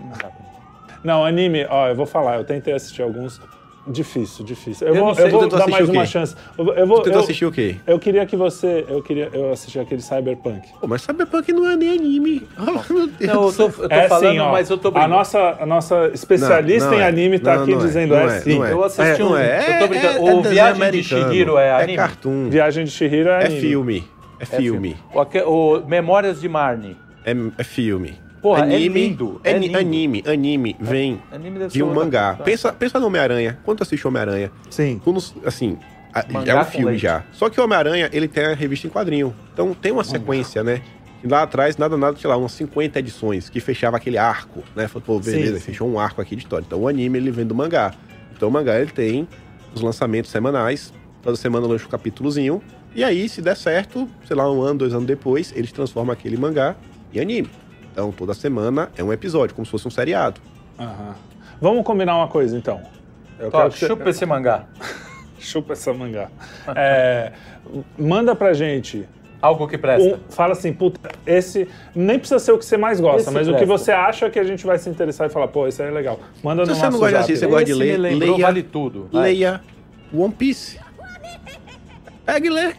[1.02, 3.40] Não, anime, ó, eu vou falar, eu tentei assistir alguns.
[3.84, 4.86] Difícil, difícil.
[4.86, 6.36] Eu, Eu vou, eu vou dar mais uma chance.
[6.56, 7.76] Eu, vou, Tu tentou eu, assistir o quê?
[7.84, 8.84] eu queria que você.
[8.88, 9.28] Eu queria.
[9.32, 10.68] Eu assisti aquele Cyberpunk.
[10.80, 12.46] Pô, mas Cyberpunk não é nem anime.
[12.56, 13.32] Oh, meu Deus.
[13.32, 14.52] Não, eu tô, eu tô é falando, sim, ó.
[14.52, 15.14] mas eu tô a brincando.
[15.14, 17.08] nossa, a nossa especialista Não, não em é.
[17.08, 17.84] anime tá Não, aqui não é.
[17.84, 18.62] dizendo é, é, sim.
[18.62, 18.72] é.
[18.72, 19.36] Eu assisti É, um.
[19.36, 19.74] é.
[19.74, 20.12] Eu tô brincando.
[20.12, 21.02] É- é o Viagem de.
[21.02, 21.96] Shihiro é É anime?
[21.96, 22.48] cartoon.
[22.50, 23.60] Viagem de Chihiro é É anime.
[23.60, 24.04] filme.
[24.38, 24.96] É filme.
[25.12, 26.96] O, aque- o Memórias de Marnie.
[27.24, 28.14] É, é filme.
[28.42, 29.78] Porra, é anime, lindo, é ani- lindo.
[29.78, 32.34] Anime, anime vem Anime de um mangá.
[32.34, 32.42] tá.
[32.42, 33.58] Pensa, pensa no Homem-Aranha.
[33.64, 35.00] Quando tu assiste Homem-Aranha, Sim.
[35.02, 35.78] tu não- assim,
[36.44, 37.02] é um filme leite.
[37.02, 37.22] já.
[37.32, 39.32] Só que o Homem-Aranha, ele tem a revista em quadrinho.
[39.52, 40.82] Então tem uma sequência, né?
[41.22, 44.88] E lá atrás, nada, nada, sei lá, umas 50 edições que fechava aquele arco, né?
[44.88, 45.64] Falou, pô, beleza, Sim, sim.
[45.66, 46.64] fechou um arco aqui de história.
[46.66, 47.94] Então o anime, ele vem do mangá.
[48.36, 49.28] Então o mangá, ele tem
[49.72, 50.92] os lançamentos semanais.
[51.22, 52.60] Toda semana lança um capítulozinho.
[52.92, 56.36] E aí, se der certo, sei lá, um ano, dois anos depois, eles transformam aquele
[56.36, 56.74] mangá
[57.14, 57.48] em anime.
[57.92, 60.40] Então, toda semana é um episódio, como se fosse um seriado.
[60.78, 61.14] Aham.
[61.60, 62.80] Vamos combinar uma coisa, então.
[63.38, 64.64] Eu Tó, que chupa esse mangá.
[65.38, 66.28] chupa essa mangá.
[66.74, 67.32] É,
[67.98, 69.06] manda pra gente.
[69.40, 70.08] Algo que presta.
[70.16, 73.48] um- fala assim, puta, esse nem precisa ser o que você mais gosta, Esse mas
[73.48, 73.76] o que presta.
[73.78, 76.20] você acha que a gente vai se interessar e falar, pô, isso aí é legal.
[76.44, 79.08] Manda Se no você não nosso gosta assim, você gosta de ler, leia- Vale Tudo.
[79.12, 79.22] Vai.
[79.32, 79.60] Leia
[80.14, 80.78] One Piece.
[82.24, 82.72] Pega e lê.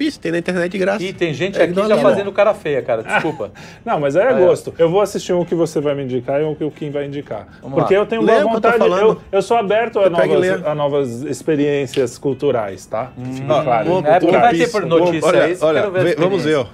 [0.00, 1.02] Piece, tem na internet de graça.
[1.02, 3.02] E tem gente É, aqui já fazendo cara feia, cara.
[3.02, 3.50] Desculpa.
[3.84, 4.46] Não, mas aí é Ah, é.
[4.46, 4.72] gosto.
[4.78, 7.04] Eu vou assistir um que você vai me indicar e um que o Kim vai
[7.04, 7.46] indicar.
[7.60, 8.00] Vamos Porque lá.
[8.00, 8.82] eu tenho Leia boa eu tô vontade.
[8.82, 9.20] Eu, falando.
[9.30, 13.12] eu sou aberto a novas, a novas experiências culturais, tá?
[13.34, 13.92] Fique Ó, claro.
[13.92, 16.66] One- É, porque vai ter Piece, por notícia olha, isso, olha, ver vamos ver, ó.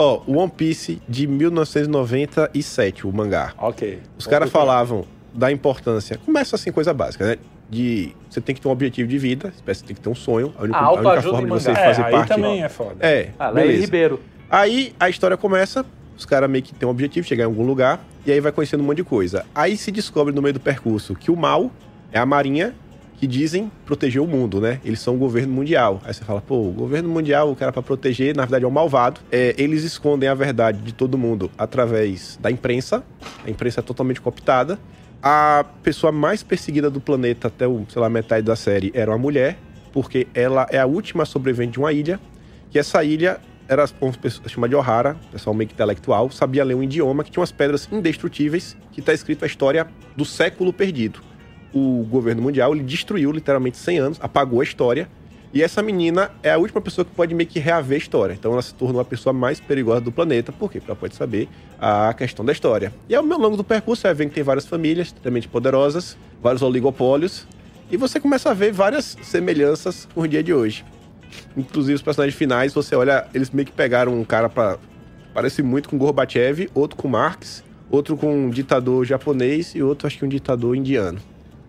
[0.00, 3.52] Ó, o One Piece de 1997, o mangá.
[3.58, 3.98] Ok.
[4.18, 6.18] Os caras falavam da importância.
[6.24, 7.36] Começa assim, coisa básica, né?
[7.70, 10.52] De você tem que ter um objetivo de vida, você tem que ter um sonho.
[10.58, 11.80] A única, Ah, a única forma de você mangá.
[11.80, 12.28] É, fazer aí parte.
[12.28, 12.96] também é foda.
[13.00, 13.80] É, Ah, beleza.
[13.80, 14.20] Ribeiro.
[14.50, 15.84] Aí a história começa,
[16.16, 18.82] os caras meio que têm um objetivo, chegar em algum lugar, e aí vai conhecendo
[18.82, 19.44] um monte de coisa.
[19.54, 21.70] Aí se descobre no meio do percurso que o mal
[22.12, 22.74] é a marinha
[23.16, 24.80] que dizem proteger o mundo, né?
[24.84, 26.00] Eles são o governo mundial.
[26.04, 28.70] Aí você fala, pô, o governo mundial, o cara pra proteger, na verdade é um
[28.72, 29.20] malvado.
[29.32, 33.02] É, eles escondem a verdade de todo mundo através da imprensa.
[33.46, 34.78] A imprensa é totalmente cooptada.
[35.26, 39.16] A pessoa mais perseguida do planeta até, o, sei lá, metade da série era uma
[39.16, 39.56] mulher,
[39.90, 42.20] porque ela é a última sobrevivente de uma ilha,
[42.70, 43.88] que essa ilha era
[44.20, 47.50] pessoa chamada de Ohara, pessoal meio que intelectual, sabia ler um idioma que tinha umas
[47.50, 51.20] pedras indestrutíveis, que está escrito a história do século perdido.
[51.72, 55.08] O governo mundial ele destruiu literalmente 100 anos, apagou a história,
[55.54, 58.34] e essa menina é a última pessoa que pode meio que reaver a história.
[58.34, 60.80] Então ela se tornou a pessoa mais perigosa do planeta, por quê?
[60.80, 61.48] Porque ela pode saber
[61.78, 62.92] a questão da história.
[63.08, 66.60] E ao longo do percurso você vai vendo que tem várias famílias extremamente poderosas, vários
[66.60, 67.46] oligopólios,
[67.88, 70.84] e você começa a ver várias semelhanças com o dia de hoje.
[71.56, 74.76] Inclusive os personagens finais, você olha, eles meio que pegaram um cara pra.
[75.32, 80.18] Parece muito com Gorbachev, outro com Marx, outro com um ditador japonês e outro acho
[80.18, 81.20] que um ditador indiano.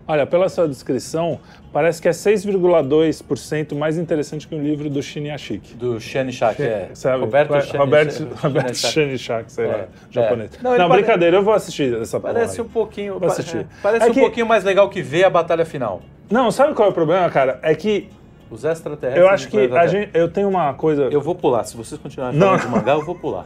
[0.08, 1.40] Olha, pela sua descrição,
[1.72, 5.74] parece que é 6,2% mais interessante que um livro do Shinyashiki.
[5.74, 6.90] Do Shanichak, é.
[6.94, 7.20] Sabe?
[7.20, 8.74] Roberto Shani- Roberto, Roberto.
[8.74, 10.50] Shanichak, sei lá, É, japonês.
[10.62, 10.78] é.
[10.78, 13.18] Não, brincadeira, eu vou assistir essa Parece um pouquinho.
[13.18, 13.58] Vou assistir.
[13.58, 16.00] é, Parece É um que- pouquinho mais legal que ver a batalha final.
[16.30, 17.58] Não, sabe qual é o problema, cara?
[17.62, 18.08] É que
[18.50, 19.24] Os extraterrestres.
[19.24, 21.04] eu acho que não a gente, eu tenho uma coisa...
[21.04, 21.64] Eu vou pular.
[21.64, 22.46] Se vocês continuarem Não.
[22.58, 23.44] falando de mangá, eu vou pular.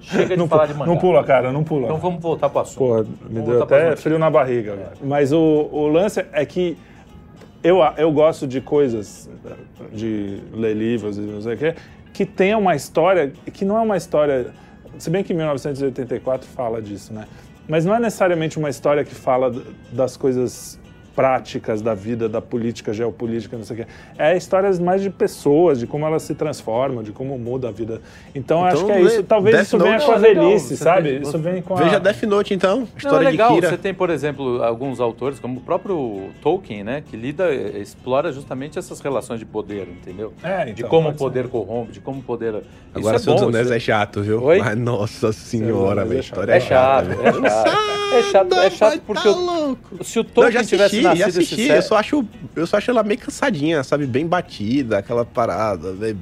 [0.00, 0.90] Chega de não, falar pu- de mangá.
[0.92, 1.84] não pula, cara, não pula.
[1.84, 2.78] Então vamos voltar pro assunto.
[2.78, 4.92] Porra, me Vamos deu até frio na barriga agora.
[5.02, 6.76] Mas o, o lance é que
[7.62, 9.30] eu, eu gosto de coisas,
[9.92, 11.74] de ler livros e não sei o quê,
[12.12, 14.46] que tenha uma história que não é uma história.
[14.98, 17.24] Se bem que 1984 fala disso, né?
[17.68, 19.52] Mas não é necessariamente uma história que fala
[19.92, 20.79] das coisas
[21.14, 23.86] práticas da vida, da política, geopolítica, não sei o quê.
[24.18, 28.00] É histórias mais de pessoas, de como elas se transformam, de como muda a vida.
[28.34, 29.22] Então, eu acho Então, que é isso.
[29.24, 30.06] Talvez Death isso venha Note.
[30.06, 30.44] com a é legal.
[30.46, 31.10] velhice, sabe?
[31.12, 31.82] tem- Isso vem com a...
[31.82, 33.48] Veja Death Note então, Não, é história legal.
[33.50, 33.68] de Kira.
[33.70, 37.02] Você tem, por exemplo, alguns autores, como o próprio Tolkien, né?
[37.08, 40.32] Que lida, explora justamente essas relações de poder, entendeu?
[40.42, 41.24] É, de então, como o pode ser.
[41.24, 42.62] poder corrompe, de como o poder.
[42.94, 43.48] Agora isso Senhor é dos bom.
[43.56, 44.42] Anéis é chato, viu?
[44.42, 44.58] Oi?
[44.58, 46.16] Mas, nossa senhora, velho.
[46.16, 46.32] é a chato.
[46.32, 47.99] história É é chata, chato, é chato.
[48.12, 50.04] É chato, é chato porque tá louco.
[50.04, 51.56] se o Não, eu Tolkien já tivesse assisti, já nascido esse assisti.
[51.62, 52.24] século- Eu só, acho,
[52.56, 54.06] eu só acho ela meio cansadinha, sabe?
[54.06, 56.14] Bem batida, aquela parada, né?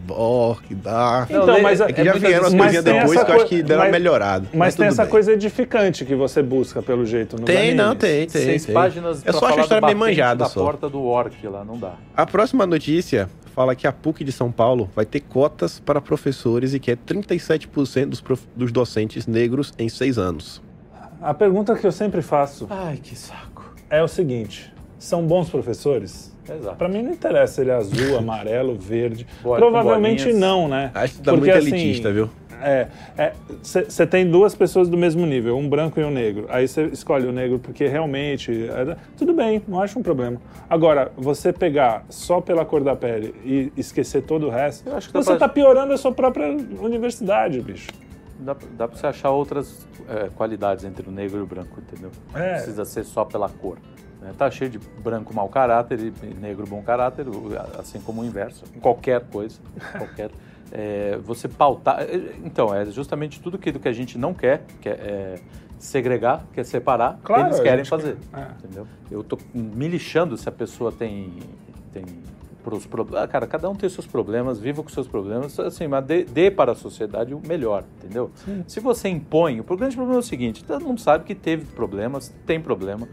[0.83, 1.31] Dark.
[1.31, 3.31] Não, Então, mas É que já muitas vieram as mas coisinhas tem depois essa que
[3.33, 4.49] eu acho que deram mas- melhorado.
[4.53, 5.11] Mas tem tudo essa bem.
[5.11, 7.99] coisa edificante que você busca, pelo jeito, nos Tem, não, animes.
[8.01, 8.43] tem, tem.
[8.43, 8.75] Seis tem.
[8.75, 10.61] páginas Eu só acho a história bem manjada da só.
[10.63, 11.95] porta do orc lá, não dá.
[12.17, 16.75] A próxima notícia fala que a PUC de São Paulo vai ter cotas para professores
[16.75, 20.63] e que é 37% dos, prof- dos docentes negros em seis anos.
[21.21, 23.75] A pergunta que eu sempre faço Ai, que saco.
[23.91, 26.37] é o seguinte: são bons professores?
[26.49, 26.77] Exato.
[26.77, 29.27] Pra mim não interessa ele é azul, amarelo, verde.
[29.43, 30.91] Bola- Provavelmente não, né?
[30.95, 32.31] Acho que tá Porque, muito assim, elitista, viu?
[32.61, 32.89] É,
[33.63, 36.47] você tem duas pessoas do mesmo nível, um branco e um negro.
[36.49, 38.51] Aí você escolhe o negro porque realmente.
[38.69, 40.41] é, tudo bem, não acho um problema.
[40.69, 45.07] Agora, você pegar só pela cor da pele e esquecer todo o resto, Eu acho
[45.07, 46.49] que dá você pra- está piorando a sua própria
[46.81, 47.89] universidade, bicho.
[48.39, 52.11] Dá, dá pra você achar outras é, qualidades entre o negro e o branco, entendeu?
[52.33, 52.55] Não É.
[52.55, 53.79] precisa ser só pela cor.
[54.21, 54.33] né?
[54.37, 57.27] Tá cheio de branco mau caráter e negro bom caráter,
[57.79, 58.65] assim como o inverso.
[58.81, 59.59] Qualquer coisa,
[59.97, 60.31] qualquer...
[60.73, 62.01] é, você pautar...
[62.03, 65.35] é, Então, é justamente tudo aquilo que a gente não quer, que é, é
[65.79, 68.41] segregar, quer separar, Claro, eles querem fazer, quer.
[68.41, 68.49] É.
[68.65, 68.87] entendeu?
[69.11, 71.39] Eu tô me lixando se a pessoa tem...
[71.93, 72.05] tem
[72.63, 76.05] pros pro- ah, cara, cada um tem seus problemas, viva com seus problemas, assim, mas
[76.05, 78.31] dê, dê para a sociedade o melhor, entendeu?
[78.67, 82.35] Se você impõe, o grande problema é o seguinte, todo mundo sabe que teve problemas,
[82.47, 83.09] tem problema.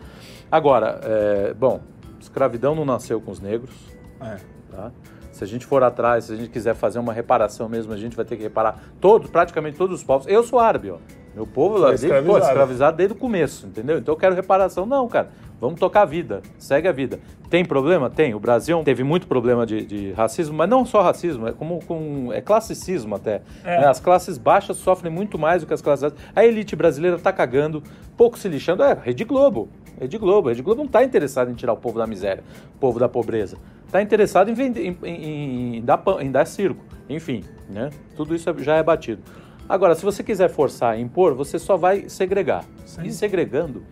[0.51, 1.79] Agora, é, bom,
[2.19, 3.73] escravidão não nasceu com os negros,
[4.19, 4.37] É.
[4.71, 4.91] tá?
[5.31, 8.15] Se a gente for atrás, se a gente quiser fazer uma reparação mesmo, a gente
[8.15, 10.25] vai ter que reparar todos, praticamente todos os povos.
[10.27, 10.97] Eu sou árabe, ó.
[11.35, 12.45] Meu povo lá, desde, pô, escravizado.
[12.45, 13.97] escravizado desde o começo, entendeu?
[13.97, 14.85] Então eu quero reparação.
[14.85, 15.29] Não, cara,
[15.59, 17.19] vamos tocar a vida, segue a vida.
[17.49, 18.09] Tem problema?
[18.09, 18.33] Tem.
[18.33, 22.31] O Brasil teve muito problema de, de racismo, mas não só racismo, é como com,
[22.31, 23.41] é classicismo até.
[23.63, 23.81] É.
[23.81, 23.87] né?
[23.87, 26.19] As classes baixas sofrem muito mais do que as classes altas.
[26.35, 27.83] A elite brasileira tá cagando,
[28.15, 28.81] pouco se lixando.
[28.81, 29.67] É, Rede Globo.
[29.99, 30.49] Rede Globo.
[30.49, 32.43] Rede Globo não tá interessado em tirar o povo da miséria,
[32.75, 33.57] o povo da pobreza.
[33.91, 36.83] Tá interessado em, vender, em, em- em dar, em dar circo.
[37.09, 37.89] Enfim, né?
[38.15, 39.21] Tudo isso é- já é batido.
[39.67, 42.63] Agora, se você quiser forçar e impor, você só vai segregar.
[43.03, 43.83] E segregando,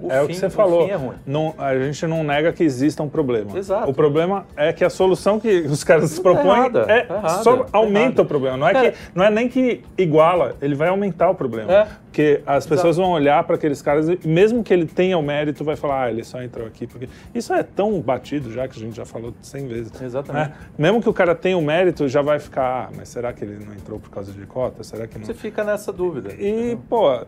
[0.00, 0.88] o é o fim- que você falou.
[0.88, 0.98] é.
[1.26, 3.56] Não, a gente não nega que exista um problema.
[3.58, 3.90] Exato.
[3.90, 7.42] O problema é que a solução que os caras se propõem errada, é tá errada,
[7.42, 8.56] só tá aumenta o problema.
[8.56, 11.72] Não é, Cara- que, não é nem que iguala, ele vai aumentar o problema.
[11.72, 11.86] É.
[12.06, 15.62] Porque as pessoas vão olhar para aqueles caras e mesmo que ele tenha o mérito,
[15.62, 17.10] vai falar, ah, ele só entrou aqui porque...
[17.34, 20.00] Isso é tão batido já, que a gente já falou 100 vezes.
[20.00, 20.48] Exatamente.
[20.48, 20.56] né?
[20.78, 23.62] Mesmo que o cara tenha o mérito, já vai ficar, ah, mas será que ele
[23.62, 24.82] não entrou por causa de cota?
[24.82, 25.26] Será que não...
[25.26, 26.32] Você fica nessa dúvida.
[26.38, 27.20] E, pô,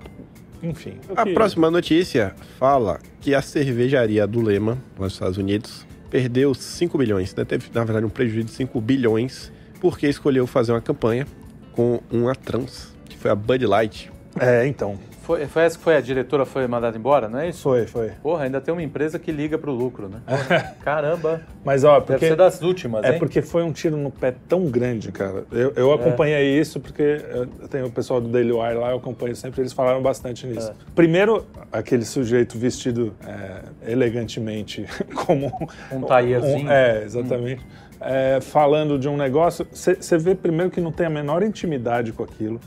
[0.62, 0.94] enfim.
[1.16, 6.96] A que- próxima notícia fala que a cervejaria do Lema, nos Estados Unidos, perdeu 5
[6.98, 7.44] bilhões, né?
[7.44, 11.26] teve na verdade um prejuízo de 5 bilhões, porque escolheu fazer uma campanha
[11.72, 14.10] com uma trans, que foi a Bud Light.
[14.40, 14.98] É, então.
[15.28, 17.60] Foi, foi essa que foi a diretora foi mandada embora, não é isso?
[17.60, 18.12] Foi, foi.
[18.22, 20.22] Porra, ainda tem uma empresa que liga pro lucro, né?
[20.82, 21.42] Caramba.
[21.62, 22.28] Mas, ó, Deve porque...
[22.28, 23.18] ser das últimas, É hein?
[23.18, 25.44] porque foi um tiro no pé tão grande, cara.
[25.52, 29.36] Eu, eu acompanhei isso porque eu tenho o pessoal do Daily Wire lá, eu acompanho
[29.36, 30.72] sempre, eles falaram bastante nisso.
[30.94, 34.86] Primeiro, aquele sujeito vestido é, elegantemente
[35.26, 35.52] como...
[35.92, 36.70] Um taierzinho.
[36.70, 37.60] é, exatamente.
[38.00, 42.22] É, falando de um negócio, você vê primeiro que não tem a menor intimidade com
[42.22, 42.58] aquilo.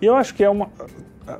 [0.00, 0.68] E eu acho que é uma...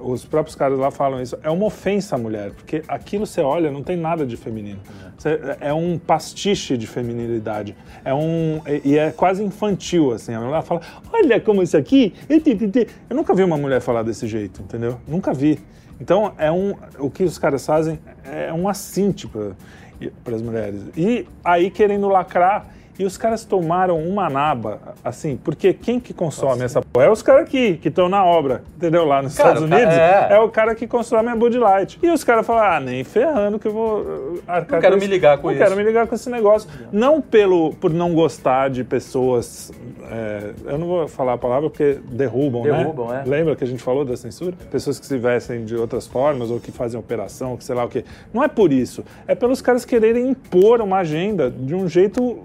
[0.03, 1.37] Os próprios caras lá falam isso.
[1.43, 4.79] É uma ofensa à mulher, porque aquilo você olha, não tem nada de feminino.
[5.19, 7.75] Cê- é um pastiche de feminilidade.
[8.05, 10.33] É um e é quase infantil assim.
[10.33, 10.81] A mulher fala:
[11.13, 12.15] "Olha como isso aqui".
[12.29, 12.87] e ti, ti, ti".
[13.09, 14.97] Eu nunca vi uma mulher falar desse jeito, entendeu?
[15.09, 15.59] Nunca vi.
[16.01, 20.83] Então é um o que os caras fazem é um assinte para as mulheres.
[20.97, 22.67] E aí querendo lacrar
[23.01, 27.07] e os caras tomaram uma naba, assim, porque quem que consome essa porra?
[27.07, 29.07] É os caras que estão na obra, entendeu?
[29.07, 30.29] Lá nos Cara, Estados Unidos, é.
[30.33, 30.39] é.
[30.39, 31.99] o cara que consome a Bud Light.
[32.03, 35.07] E os caras falam, ah, nem ferrando que eu vou uh, arcar Não quero me
[35.07, 35.65] ligar com não isso.
[35.65, 36.69] quero me ligar com esse negócio.
[36.93, 39.73] Não pelo, por não gostar de pessoas,
[40.11, 43.23] é, eu não vou falar a palavra porque derrubam, Derrubam, né?
[43.25, 43.29] é.
[43.31, 44.55] Lembra que a gente falou da censura?
[44.71, 47.89] Pessoas que se vestem de outras formas ou que fazem operação, que sei lá o
[47.89, 48.05] quê.
[48.31, 49.03] Não é por isso.
[49.27, 52.39] É pelos caras quererem impor uma agenda de um jeito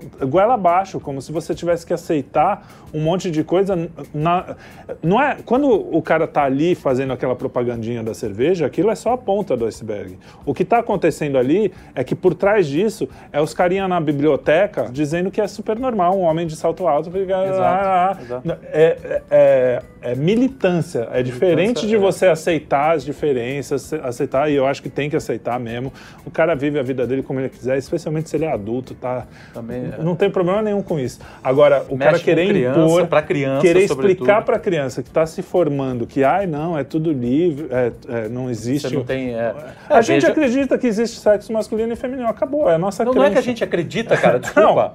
[0.45, 3.89] goela abaixo, como se você tivesse que aceitar um monte de coisa.
[4.13, 4.55] Na,
[5.01, 9.13] não é, quando o cara tá ali fazendo aquela propagandinha da cerveja, aquilo é só
[9.13, 10.17] a ponta do iceberg.
[10.45, 14.87] O que tá acontecendo ali é que por trás disso é os carinha na biblioteca
[14.91, 17.47] dizendo que é super normal um homem de salto alto ficar.
[17.47, 18.51] Exato, exato.
[18.71, 19.81] É, é- é
[20.13, 21.07] militância.
[21.11, 21.97] É diferente de é.
[21.97, 25.91] você aceitar as diferenças, aceitar, e eu acho que tem que aceitar mesmo.
[26.25, 29.25] O cara vive a vida dele como ele quiser, especialmente se ele é adulto, tá?
[29.53, 30.03] Também é.
[30.03, 31.19] Não tem problema nenhum com isso.
[31.43, 35.25] Agora, o Mexe cara querer criança, impor, pra criança, querer explicar pra criança que tá
[35.25, 38.89] se formando que, ai, não, é tudo livre, é- é, não existe.
[38.89, 39.33] Você não tem.
[39.33, 39.55] é-
[39.89, 42.27] A É, gente veja- acredita que existe sexo masculino e feminino.
[42.27, 43.47] Acabou, é a nossa Não, não é que a crença.
[43.47, 44.93] gente acredita, cara, desculpa.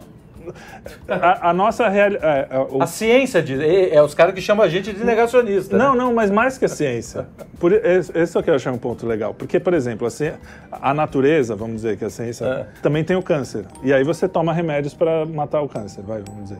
[1.09, 2.49] A, a nossa realidade.
[2.81, 3.61] A ciência diz.
[3.61, 5.77] É, é os caras que chamam a gente de negacionista.
[5.77, 5.99] Não, né?
[5.99, 7.27] não, mas mais que a ciência.
[7.59, 9.35] Por, esse, esse é o que eu achei um ponto legal.
[9.35, 12.67] Porque, por exemplo, a, a natureza, vamos dizer que a ciência É.
[12.83, 13.65] também tem o câncer.
[13.83, 16.59] E aí você toma remédios para matar o câncer, vai, vamos dizer.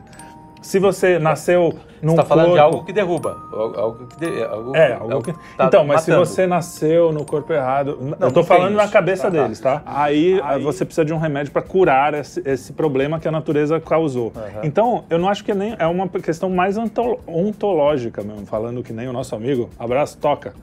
[0.61, 2.55] Se você nasceu num Você tá falando corpo...
[2.55, 3.37] de algo que derruba.
[3.51, 5.33] Algo que de, algo, É, algo que...
[5.57, 6.25] tá então, mas matando.
[6.25, 9.43] se você nasceu no corpo errado, eu tô não falando na cabeça Tá, tá.
[9.43, 9.81] deles, tá?
[9.85, 14.31] Aí, você precisa de um remédio para curar esse, esse problema que a natureza causou.
[14.63, 18.93] Então, eu não acho que nem é uma questão mais onto- ontológica mesmo, falando que
[18.93, 20.53] nem o nosso amigo, abraço, toca,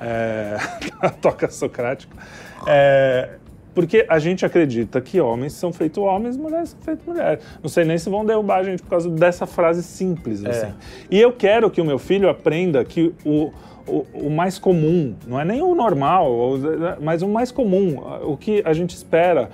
[0.00, 0.56] é,
[1.20, 2.16] toca socrática.
[2.66, 3.30] É,
[3.74, 7.44] porque a gente acredita que homens são feitos homens, mulheres são feitas mulheres.
[7.62, 10.44] Não sei nem se vão derrubar a gente por causa dessa frase simples.
[10.44, 10.74] assim.
[11.10, 13.52] E eu quero que o meu filho aprenda que o,
[13.86, 16.30] o, o mais comum, não é nem o normal,
[17.00, 19.50] mas o mais comum, o que a gente espera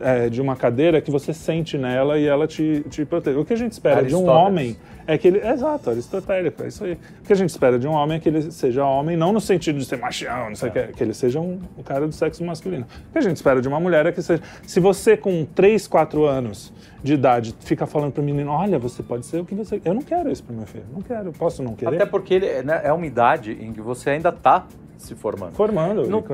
[0.00, 3.38] é, de uma cadeira é que você sente nela e ela te, te protege.
[3.38, 4.76] O que a gente espera de um homem
[5.08, 5.38] é que ele.
[5.44, 6.92] Exato, aristotélico, é isso aí.
[6.92, 9.40] O que a gente espera de um homem é que ele seja homem, não no
[9.40, 12.12] sentido de ser machão, não sei o que, que ele seja um, um cara do
[12.12, 12.86] sexo masculino.
[13.08, 14.42] O que a gente espera de uma mulher é que seja.
[14.66, 19.26] Se você, com 3, 4 anos de idade, fica falando pro menino: olha, você pode
[19.26, 19.80] ser o que você.
[19.84, 20.84] Eu não quero isso pro meu filho.
[20.92, 21.32] Não quero.
[21.32, 21.96] Posso não querer?
[21.96, 24.66] Até porque ele, né, é uma idade em que você ainda está
[24.98, 25.52] se formando.
[25.52, 26.06] Formando.
[26.08, 26.24] Não-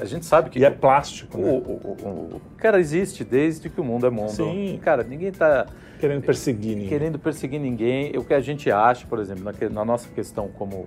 [0.00, 1.50] A gente sabe que E é plástico, o, né?
[1.50, 4.30] o, o- o cara existe desde que o mundo é mundo.
[4.30, 4.80] Sim.
[4.82, 5.66] Cara, ninguém está
[6.08, 6.88] Querendo perseguir ninguém.
[6.88, 8.16] querendo perseguir ninguém.
[8.18, 10.86] O que a gente acha, por exemplo, na, na nossa questão como,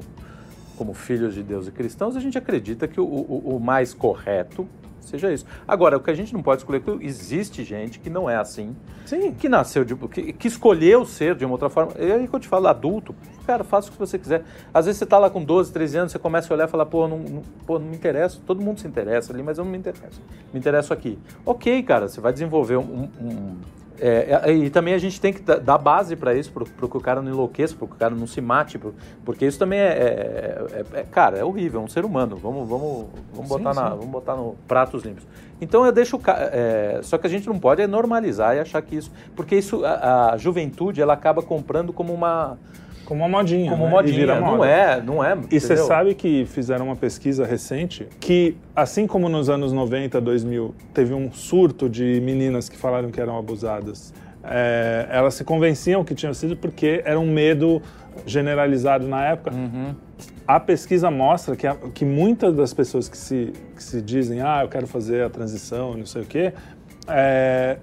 [0.78, 4.68] como filhos de Deus e cristãos, a gente acredita que o, o- o mais correto
[5.01, 5.45] seja isso.
[5.65, 8.36] Agora, o que a gente não pode escolher é que existe gente que não é
[8.36, 9.32] assim, Sim.
[9.32, 9.95] que nasceu de.
[9.95, 11.93] que, que escolheu ser de uma outra forma.
[11.97, 13.15] E aí que eu te falo, adulto,
[13.45, 14.43] cara, faça o que você quiser.
[14.74, 16.86] Às vezes você tá lá com 12, 13 anos, você começa a olhar e falar,
[16.86, 18.38] pô, não, não- pô, não me interessa.
[18.45, 20.22] Todo mundo se interessa ali, mas eu não me interesso.
[20.53, 21.18] Me interesso aqui.
[21.45, 23.09] Ok, cara, você vai desenvolver um.
[23.22, 26.88] um- é, é, e também a gente tem que da- dar base para isso, para
[26.88, 28.93] que o cara não enlouqueça, para que o cara não se mate, pro-
[29.26, 32.36] porque isso também é, é- é- é- cara, é horrível, é um ser humano.
[32.36, 33.98] Vamos, vamos, vamos botar na, sim.
[33.98, 35.26] vamos botar no pratos limpos.
[35.60, 38.95] Então eu deixo é, só que a gente não pode é normalizar e achar que
[38.95, 42.58] isso, porque isso a, a juventude ela acaba comprando como uma
[43.08, 43.72] Como uma modinha.
[43.72, 43.89] como né?
[43.89, 45.38] E modinha, não é, não é.
[45.49, 50.76] E você sabe que fizeram uma pesquisa recente que, assim como nos anos 90, 2000,
[50.93, 56.14] teve um surto de meninas que falaram que eram abusadas, é, elas se convenciam que
[56.14, 57.82] tinham sido porque era um medo
[58.26, 59.51] generalizado na época.
[59.55, 59.95] Uhum.
[60.45, 64.62] A pesquisa mostra que, a- que muitas das pessoas que se, que se dizem, ah,
[64.64, 66.51] eu quero fazer a transição, não sei o quê,
[67.08, 67.78] é,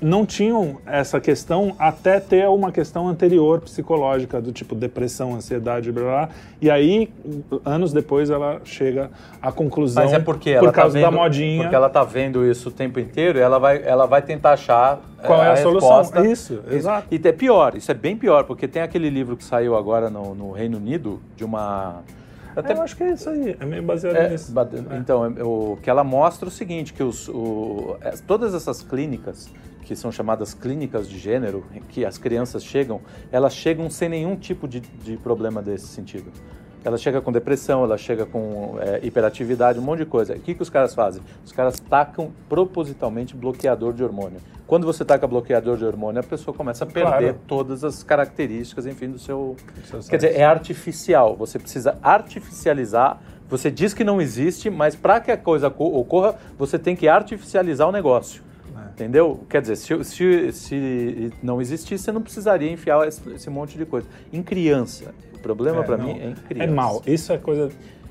[0.00, 6.02] não tinham essa questão até ter uma questão anterior psicológica, do tipo depressão, ansiedade, blá,
[6.02, 6.28] blá, blá.
[6.60, 7.10] E aí,
[7.64, 9.10] anos depois, ela chega
[9.42, 11.62] à conclusão Mas é porque ela por causa tá vendo, da modinha.
[11.62, 15.00] Porque ela tá vendo isso o tempo inteiro e ela vai, ela vai tentar achar
[15.24, 15.98] Qual é a solução?
[15.98, 16.26] resposta.
[16.26, 17.08] Isso, exato.
[17.10, 20.34] E é pior, isso é bem pior, porque tem aquele livro que saiu agora no,
[20.34, 22.02] no Reino Unido de uma
[22.54, 24.52] Até eu acho que é isso aí, é meio baseado É, nisso.
[24.52, 24.68] ba-
[25.00, 29.48] Então, é, o que ela mostra o seguinte, que os, o- é, todas essas clínicas,
[29.88, 33.00] que são chamadas clínicas de gênero, que as crianças chegam,
[33.32, 36.30] elas chegam sem nenhum tipo de, de problema desse sentido.
[36.84, 40.34] Ela chega com depressão, ela chega com é, hiperatividade, um monte de coisa.
[40.34, 41.22] O que, que os caras fazem?
[41.42, 44.40] Os caras tacam propositalmente bloqueador de hormônio.
[44.66, 47.40] Quando você taca bloqueador de hormônio, a pessoa começa a perder Claro.
[47.46, 51.34] todas as características, enfim, do seu, seu Quer dizer, é artificial.
[51.34, 53.18] Você precisa artificializar.
[53.48, 57.08] Você diz que não existe, mas para que a coisa co- ocorra, você tem que
[57.08, 58.46] artificializar o negócio.
[58.98, 59.04] É.
[59.04, 59.40] Entendeu?
[59.48, 63.84] Quer dizer, se, se, se não existisse, você não precisaria enfiar esse, esse monte de
[63.86, 64.06] coisa.
[64.32, 65.14] Em criança.
[65.34, 66.72] O problema É, para mim é em É criança.
[66.72, 67.70] mal, isso é coisa...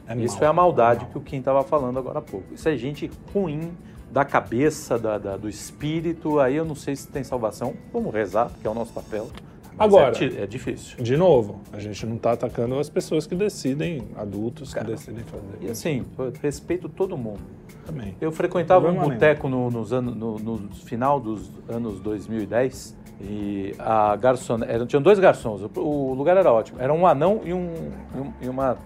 [0.10, 0.44] É Isso mal.
[0.44, 2.54] é a maldade que o Kim estava falando agora há pouco.
[2.54, 3.72] Isso é gente ruim
[4.10, 6.40] da cabeça, da, da- do espírito.
[6.40, 7.74] Aí eu não sei se tem salvação.
[7.92, 9.28] Vamos rezar, porque é o nosso papel.
[9.78, 10.98] Mas Agora- é, é difícil.
[11.04, 15.24] De novo, a gente não está atacando as pessoas que decidem, adultos Cara, que decidem
[15.24, 15.58] fazer.
[15.62, 16.04] E assim,
[16.42, 17.40] respeito todo mundo.
[17.86, 18.16] Também.
[18.20, 24.16] Eu frequentava um boteco no, nos anos, no, no final dos anos 2010 e a
[24.16, 26.80] garçona, eram, tinham dois garçons, o, lugar era ótimo.
[26.82, 27.72] Era um anão e, um,
[28.16, 28.78] e um- e uma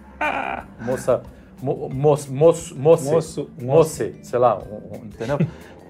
[0.79, 1.23] moça,
[1.61, 5.37] mo, moço, moço, Moço, moce, sei lá, um- um, entendeu?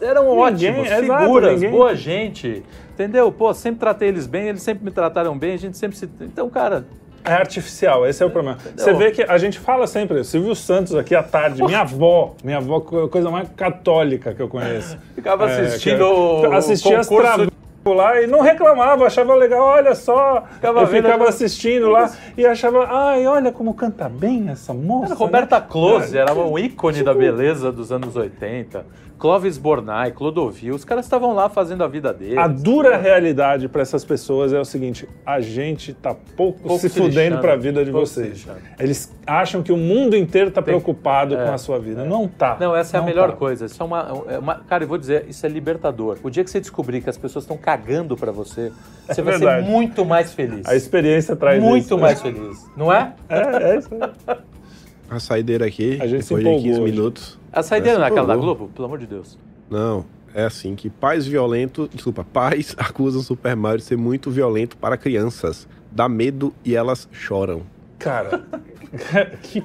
[0.00, 2.62] Eram Ninguém- ótimos, exato, figuras, ninguém- boa gente,
[2.94, 3.30] entendeu?
[3.30, 6.08] Pô, sempre tratei eles bem, eles sempre me trataram bem, a gente sempre se...
[6.22, 6.84] Então, cara,
[7.22, 8.56] É artificial, esse é o problema.
[8.74, 12.56] Você vê que a gente fala sempre, Silvio Santos aqui à tarde, minha avó, minha
[12.56, 14.96] avó, co- coisa mais católica que eu conheço.
[15.14, 17.48] ficava É, assistindo assistia as trav-
[17.86, 20.44] lá e não reclamava, achava legal, olha só.
[20.54, 25.06] Ficava eu ficava assistindo lá e achava, ai, olha como canta bem essa moça.
[25.12, 25.66] Era Roberta né?
[25.68, 28.84] Close É, era um ícone tipo- da beleza dos anos 80.
[29.20, 32.38] Clóvis Bornai, Clodovil, os caras estavam lá fazendo a vida deles.
[32.38, 36.88] A dura realidade para essas pessoas é o seguinte: a gente tá pouco, Pouco se
[36.88, 38.28] se fudendo para a vida de se vocês.
[38.30, 38.58] lixando.
[38.78, 42.02] Eles acham que o mundo inteiro está preocupado com a sua vida.
[42.02, 42.56] Não tá.
[42.58, 43.36] Não, essa é a Não melhor tá.
[43.36, 43.66] coisa.
[43.66, 46.16] Isso é uma, é uma- Cara, eu vou dizer, isso é libertador.
[46.22, 48.72] O dia que você descobrir que as pessoas estão cagando pra você,
[49.06, 49.66] você É vai verdade.
[49.66, 50.66] ser muito mais feliz.
[50.66, 51.98] A experiência traz Muito isso.
[51.98, 53.12] mais feliz, não é?
[53.28, 54.36] É, é isso aí.
[55.10, 56.92] A saideira aqui, A gente se depois de empolgou 15 hoje.
[56.92, 57.39] minutos.
[57.52, 58.56] A saideira Essa naquela da empolgou.
[58.56, 59.38] Globo, pelo amor de Deus.
[59.68, 64.76] Não, é assim que pais violentos, desculpa, pais acusam Super Mario de ser muito violento
[64.76, 65.66] para crianças.
[65.90, 67.62] Dá medo e elas choram.
[67.98, 68.42] Cara,
[69.42, 69.62] que-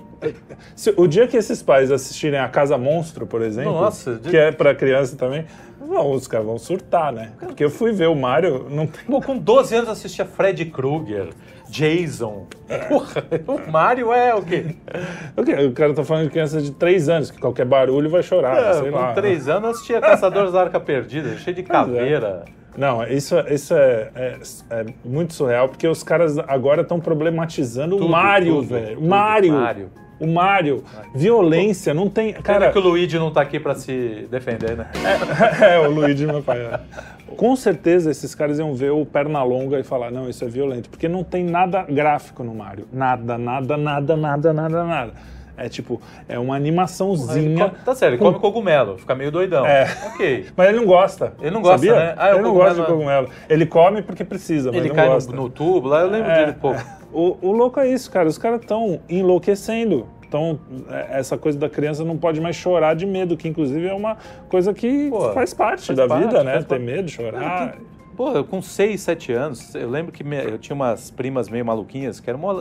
[0.76, 4.36] se- o dia que esses pais assistirem a Casa Monstro, por exemplo, Nossa, de- que
[4.38, 5.46] é pra criança também,
[5.86, 7.32] vão, os caras vão surtar, né?
[7.40, 11.30] Porque eu fui ver o Mario, não tem Pô, com 12 anos assistia Freddy Krueger,
[11.70, 12.46] Jason.
[12.90, 14.76] Porra, o Mario é o quê?
[15.70, 18.74] O cara tá falando de criança de 3 anos, que qualquer barulho vai chorar, É,
[18.74, 19.14] sei com lá.
[19.14, 22.46] 3 anos assistia Caçadores da Arca Perdida, cheio de caveira.
[22.78, 28.08] Não, isso, isso é, é- é muito surreal, porque os caras agora estão problematizando Tudo,
[28.08, 29.02] o Mario, velho.
[29.02, 29.54] Mario.
[29.54, 29.90] Mario.
[30.20, 30.84] O Mario.
[31.14, 32.34] Violência, não tem.
[32.34, 34.88] Cara, que o Luigi não tá aqui pra se defender, né?
[35.62, 36.60] é, o Luigi, meu pai.
[36.60, 36.80] é.
[37.36, 40.90] Com certeza esses caras iam ver o Pernalonga e falar: não, isso é violento.
[40.90, 42.88] Porque não tem nada gráfico no Mario.
[42.94, 45.12] Nada, nada, nada, nada, nada, nada.
[45.58, 47.70] É tipo, é uma Ele animaçãozinha.
[47.70, 49.66] come- tá sério, ele com- come cogumelo, fica meio doidão.
[49.66, 49.88] É.
[50.14, 50.48] Ok.
[50.56, 51.34] Mas ele não gosta.
[51.42, 51.96] Ele não gosta, sabia?
[51.96, 52.14] né?
[52.18, 53.30] Ah, é ele não gosta de cogumelo- cogumelo.
[53.50, 55.34] Ele come porque precisa, mas Ele não cai gosta.
[55.34, 56.82] no, no tubo lá, eu lembro É, dele um pouco.
[57.16, 58.28] O, o louco é isso, cara.
[58.28, 60.08] Os caras estão enlouquecendo.
[60.28, 60.60] Então,
[61.12, 64.18] essa coisa da criança não pode mais chorar de medo, que inclusive é uma
[64.50, 66.58] coisa que Pô, faz parte faz da parte, vida, né?
[66.58, 66.84] Ter parte.
[66.84, 67.78] medo, chorar.
[68.18, 71.66] Pô, eu com 6, 7 anos, eu lembro que me- eu tinha umas primas meio
[71.66, 72.54] maluquinhas, que eram mó,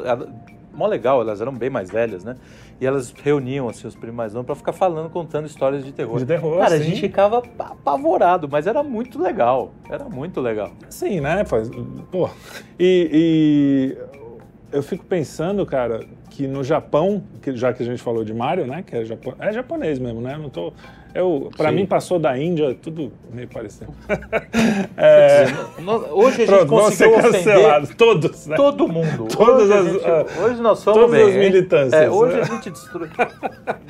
[0.73, 2.37] mó legal, elas eram bem mais velhas, né?
[2.81, 6.19] E elas reuniam, assim, os primos mais novos pra ficar falando, contando histórias de terror.
[6.19, 6.85] De terror, Cara, a sim.
[6.85, 9.73] gente ficava apavorado, mas era muito legal.
[9.89, 10.71] Era muito legal.
[10.91, 11.45] Sim, né?
[12.11, 12.29] Pô.
[12.79, 14.24] E, e
[14.75, 18.67] eu fico pensando, cara, que no Japão, que já que a gente falou de Mario,
[18.67, 18.83] né?
[18.83, 20.37] Que é, japo, é japonês mesmo, né?
[20.37, 20.73] Não tô.
[21.15, 21.77] Eu, pra Sim.
[21.77, 23.93] mim passou da Índia, tudo meio parecido.
[24.97, 25.45] é,
[26.13, 28.57] Hoje a gente pronto, conseguiu ofender todos, né?
[28.57, 29.27] todo mundo.
[29.29, 32.37] Todas hoje, a as- gente- ah, hoje nós somos todas bem, as militâncias, É, hoje
[32.37, 32.43] né?
[32.43, 33.09] a gente destrui.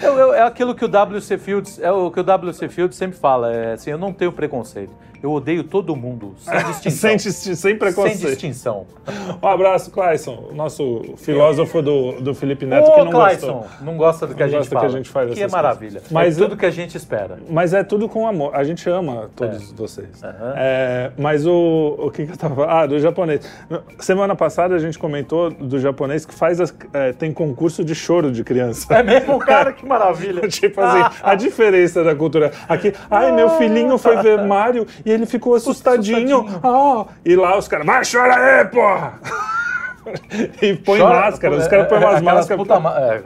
[0.03, 3.17] Eu- eu- é aquilo que o WC Fields, é o que o WC Fields sempre
[3.19, 4.93] fala, é assim, eu não tenho preconceito.
[5.23, 7.19] Eu odeio todo mundo, sem distinção.
[7.19, 8.19] Sem, sem preconceito.
[8.19, 8.87] Sem distinção.
[9.43, 13.67] Um abraço, Clayson, nosso filósofo do, do Felipe Neto, que Ô, não Clayson, gostou.
[13.87, 14.87] não gosta do que a Não gente gosta do fala.
[14.91, 16.03] que a gente faz Que é maravilha.
[16.11, 17.14] Mas é tudo que a gente espera.
[17.51, 18.55] Mas é tudo com amor.
[18.55, 20.23] A gente ama todos vocês.
[20.23, 20.55] Aham.
[20.57, 22.71] É, mas o, o que, que eu tava falando?
[22.71, 23.41] Ah, do japonês.
[23.99, 28.31] Semana passada a gente comentou do japonês que faz as- é, tem concurso de choro
[28.31, 28.93] de criança.
[28.95, 29.73] É mesmo, cara?
[29.73, 30.47] Que maravilha.
[30.49, 32.53] tipo assim, a diferença da cultura.
[32.69, 36.41] Aqui, ai, meu filhinho foi ver Mario e ele ficou assustadinho.
[36.41, 36.61] Assustadinho.
[36.63, 39.15] Ah, e lá os caras, vai, chora aí, porra!
[40.63, 43.17] E põe Chora- máscara, os caras põem é, umas aquelas máscaras puta ma- é,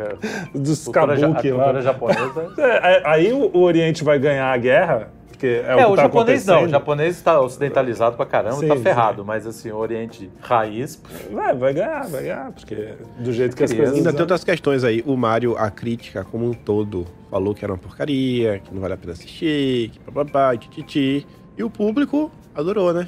[0.55, 0.59] é.
[0.59, 1.63] dos Cultura kabuki a lá.
[1.65, 2.53] cultura japonesa.
[2.59, 5.97] É, é, aí o, o Oriente vai ganhar a guerra, porque é, É, o o
[5.97, 6.65] tá japonês não.
[6.65, 8.83] O japonês está ocidentalizado pra caramba, Sim, tá sim.
[8.83, 9.25] ferrado.
[9.25, 11.01] Mas assim, o Oriente raiz.
[11.31, 13.95] Vai, vai ganhar, vai ganhar, porque do jeito que as coisas...
[13.97, 15.03] Ainda tem outras questões aí.
[15.07, 18.95] O Mario, a crítica como um todo, falou que era uma porcaria, que não vale
[18.95, 21.27] a pena assistir, que blá blá blá, tititi.
[21.57, 23.07] E o público adorou, né?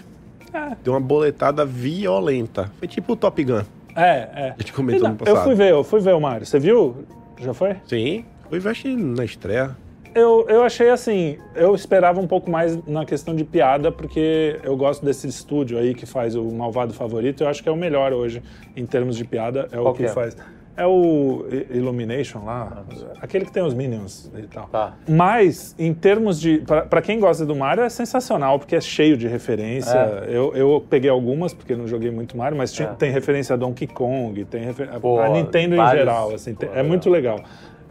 [0.52, 0.76] É.
[0.82, 2.70] Deu uma boletada violenta.
[2.78, 3.62] Foi tipo o Top Gun.
[3.96, 4.54] É, é.
[4.56, 5.36] A gente comentou Não, no passado.
[5.36, 6.46] eu fui ver, eu fui ver o Mario.
[6.46, 7.04] Você viu?
[7.40, 7.76] Já foi?
[7.86, 9.76] Sim, fui ver na estreia.
[10.14, 14.76] Eu, eu achei assim, eu esperava um pouco mais na questão de piada, porque eu
[14.76, 18.12] gosto desse estúdio aí que faz o Malvado Favorito, eu acho que é o melhor
[18.12, 18.42] hoje
[18.74, 20.08] em termos de piada, é o Qual que é?
[20.08, 20.36] faz.
[20.76, 22.84] É o Illumination lá,
[23.20, 24.66] aquele que tem os Minions e tal.
[24.68, 24.94] Tá.
[25.06, 26.58] Mas, em termos de.
[26.60, 29.96] Pra pra quem gosta do Mario, é sensacional, porque é cheio de referência.
[29.96, 30.24] É.
[30.28, 32.94] Eu, eu peguei algumas, porque não joguei muito Mario, mas tinha- É.
[32.94, 34.88] tem referência a Donkey Kong, tem refer...
[35.00, 35.98] Pô, a Nintendo em vários.
[36.04, 36.34] geral.
[36.34, 36.84] Assim, Pô, é legal.
[36.84, 37.40] muito legal.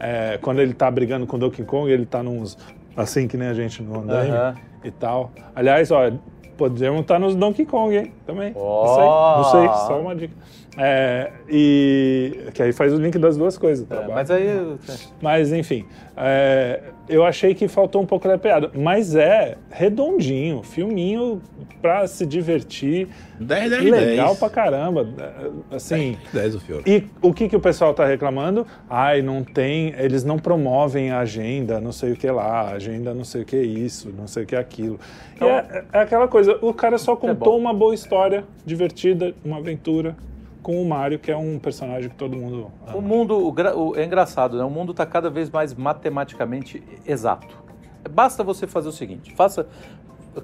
[0.00, 2.58] É, quando ele tá brigando com Donkey Kong, ele tá nos.
[2.96, 4.54] Assim que nem a gente no andaime Aham.
[4.82, 5.30] e tal.
[5.54, 6.10] Aliás, ó,
[6.56, 8.12] podemos estar nos Donkey Kong, hein?
[8.26, 8.52] Também.
[8.56, 9.36] Ó.
[9.36, 10.34] Não sei, não sei, só uma dica.
[10.78, 13.84] É, e que aí faz o link das duas coisas.
[13.84, 14.14] É, trabalho.
[14.14, 14.76] mas aí.
[15.20, 15.84] Mas, enfim,
[16.16, 18.70] é, eu achei que faltou um pouco da piada.
[18.74, 21.42] Mas é redondinho, filminho
[21.82, 23.08] pra se divertir.
[23.40, 24.38] 10, 10, legal 10.
[24.38, 25.08] pra caramba.
[25.18, 26.16] é, Assim.
[26.32, 26.82] 10 o filme.
[26.86, 28.64] E o que, que o pessoal tá reclamando?
[28.88, 29.92] Ai, não tem.
[29.98, 33.56] Eles não promovem a agenda, não sei o que lá, agenda não sei o que
[33.56, 35.00] isso, não sei o que aquilo.
[35.32, 37.58] E Então- é, é aquela coisa, o cara só contou bom.
[37.58, 40.14] uma boa história, divertida, uma aventura
[40.62, 42.96] com o Mario, que é um personagem que todo mundo ama.
[42.96, 43.50] O mundo o
[43.90, 44.64] o- é engraçado, né?
[44.64, 47.56] O mundo está cada vez mais matematicamente exato.
[48.10, 49.66] Basta você fazer o seguinte: faça.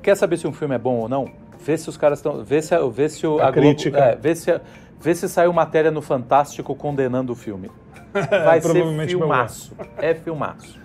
[0.03, 1.29] Quer saber se um filme é bom ou não?
[1.59, 2.43] Vê se os caras estão.
[2.45, 3.99] Vê se, a- vê se o, A Globo- crítica.
[3.99, 4.61] é, vê, se, a-
[5.01, 7.71] vê se saiu matéria no Fantástico condenando o filme.
[8.13, 9.23] Vai ser Provavelmente não é.
[9.27, 9.77] filmaço.
[9.99, 10.79] É filmaço.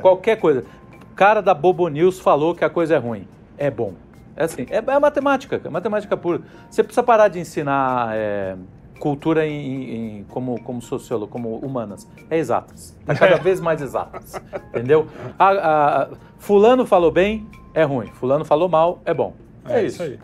[0.00, 0.64] Qualquer coisa.
[1.12, 3.26] O cara da Bobo News falou que a coisa é ruim.
[3.56, 3.92] É bom.
[4.36, 6.40] É assim, é, é matemática, é matemática pura.
[6.68, 8.56] Você precisa parar de ensinar é,
[8.98, 12.08] cultura em, em- como, como sociólogo, como humanas.
[12.28, 12.96] É exatas.
[13.06, 14.40] Tá cada vez mais exatas.
[14.68, 15.06] Entendeu?
[15.38, 16.08] A- a- a-
[16.38, 18.06] fulano falou bem, é ruim.
[18.08, 19.34] Fulano falou mal, é bom.
[19.68, 20.02] É, isso.
[20.02, 20.18] aí.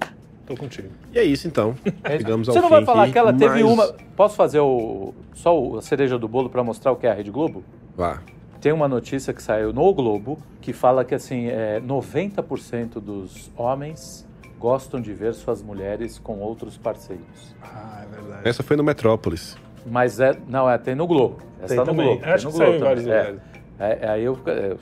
[0.47, 0.89] Tô contigo.
[1.15, 1.77] E é isso então.
[2.03, 2.25] É isso.
[2.25, 3.95] Chegamos ao Você não fim vai falar aqui, que ela teve mas- uma.
[4.17, 7.15] Posso fazer o só o- a cereja do bolo para mostrar o que é a
[7.15, 7.63] Rede Globo?
[7.97, 8.19] Vá.
[8.61, 14.27] Tem uma notícia que saiu no Globo que fala que assim, é, 90% dos homens
[14.59, 17.55] gostam de ver suas mulheres com outros parceiros.
[17.63, 18.49] Ah, é verdade.
[18.49, 19.57] Essa foi no Metrópolis.
[19.87, 21.39] Mas é, não, é, tem no Globo.
[21.59, 22.07] Essa Tem tá no também.
[22.07, 22.23] Globo.
[22.23, 23.19] tem Acho no que saiu em Globo vários também.
[23.19, 23.41] lugares.
[23.79, 24.77] É, é, aí eu, é,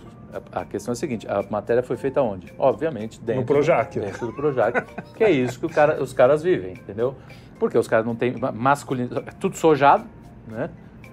[0.50, 2.52] a questão é a seguinte, a matéria foi feita onde?
[2.58, 4.00] Obviamente, dentro, No Projac.
[4.00, 7.14] dentro do Projac, que é isso que o cara- os caras vivem, entendeu?
[7.60, 10.04] Porque os caras não têm masculino, é tudo sojado,
[10.48, 10.68] né?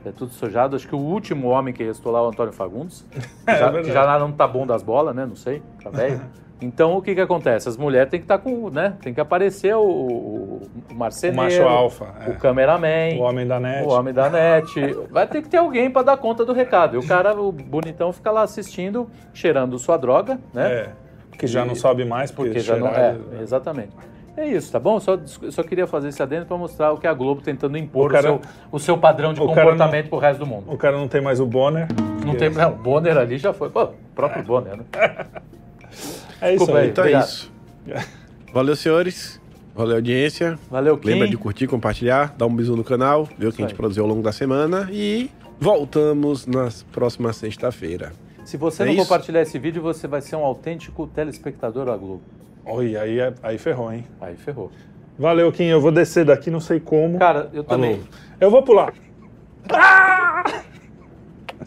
[0.06, 0.76] É tudo sojado.
[0.76, 3.06] Acho que o último homem que restou lá é o Antônio Fagundes,
[3.48, 3.88] É já, verdade.
[3.88, 5.26] que já não tá bom das bolas, né?
[5.26, 6.22] Não sei, tá velho.
[6.62, 7.68] Então o que que acontece?
[7.68, 8.94] As mulheres têm que estar com, né?
[9.02, 12.06] Tem que aparecer o, o, o O marceneiro, macho alfa.
[12.26, 12.30] é.
[12.30, 13.86] o cameraman, O homem da net.
[13.86, 14.74] o homem da net.
[15.12, 16.96] Vai ter que ter alguém para dar conta do recado.
[16.96, 20.72] E o cara, o bonitão, fica lá assistindo, cheirando sua droga, né?
[20.72, 20.90] É.
[21.38, 22.88] Que já não sobe mais porque, Porque já não.
[22.88, 23.90] cheirar- É, exatamente.
[24.38, 25.00] É isso, tá bom?
[25.00, 25.18] Só,
[25.50, 28.34] só queria fazer esse adendo para mostrar o que a Globo tentando impor O cara-
[28.34, 30.66] o, seu, o seu padrão de o comportamento pro resto do mundo.
[30.72, 31.88] O cara não tem mais o Bonner.
[32.26, 32.50] Não tem.
[32.50, 33.70] Não, o Bonner ali já foi.
[33.70, 34.84] Pô, o próprio Bonner, né?
[36.42, 36.90] É isso Desculpa aí.
[36.90, 37.24] Então Obrigado.
[37.24, 37.52] é isso.
[38.54, 39.42] Valeu, senhores.
[39.74, 40.60] Valeu, audiência.
[40.70, 41.08] Valeu, Kim.
[41.10, 44.04] Lembra de curtir, compartilhar, dar um bisu no canal, ver o que a gente produziu
[44.04, 45.30] ao longo da semana e
[45.60, 48.12] voltamos na próxima sexta-feira.
[48.44, 49.02] Se você É não isso?
[49.04, 52.22] compartilhar esse vídeo, você vai ser um autêntico telespectador da Globo.
[52.66, 54.06] Oi, aí, é- aí ferrou, hein?
[54.20, 54.72] Aí ferrou.
[55.18, 55.66] Valeu, Kim.
[55.66, 57.18] Eu vou descer daqui, não sei como.
[57.20, 58.02] Cara, eu também.
[58.40, 58.94] Eu vou pular.
[59.72, 60.44] Ah!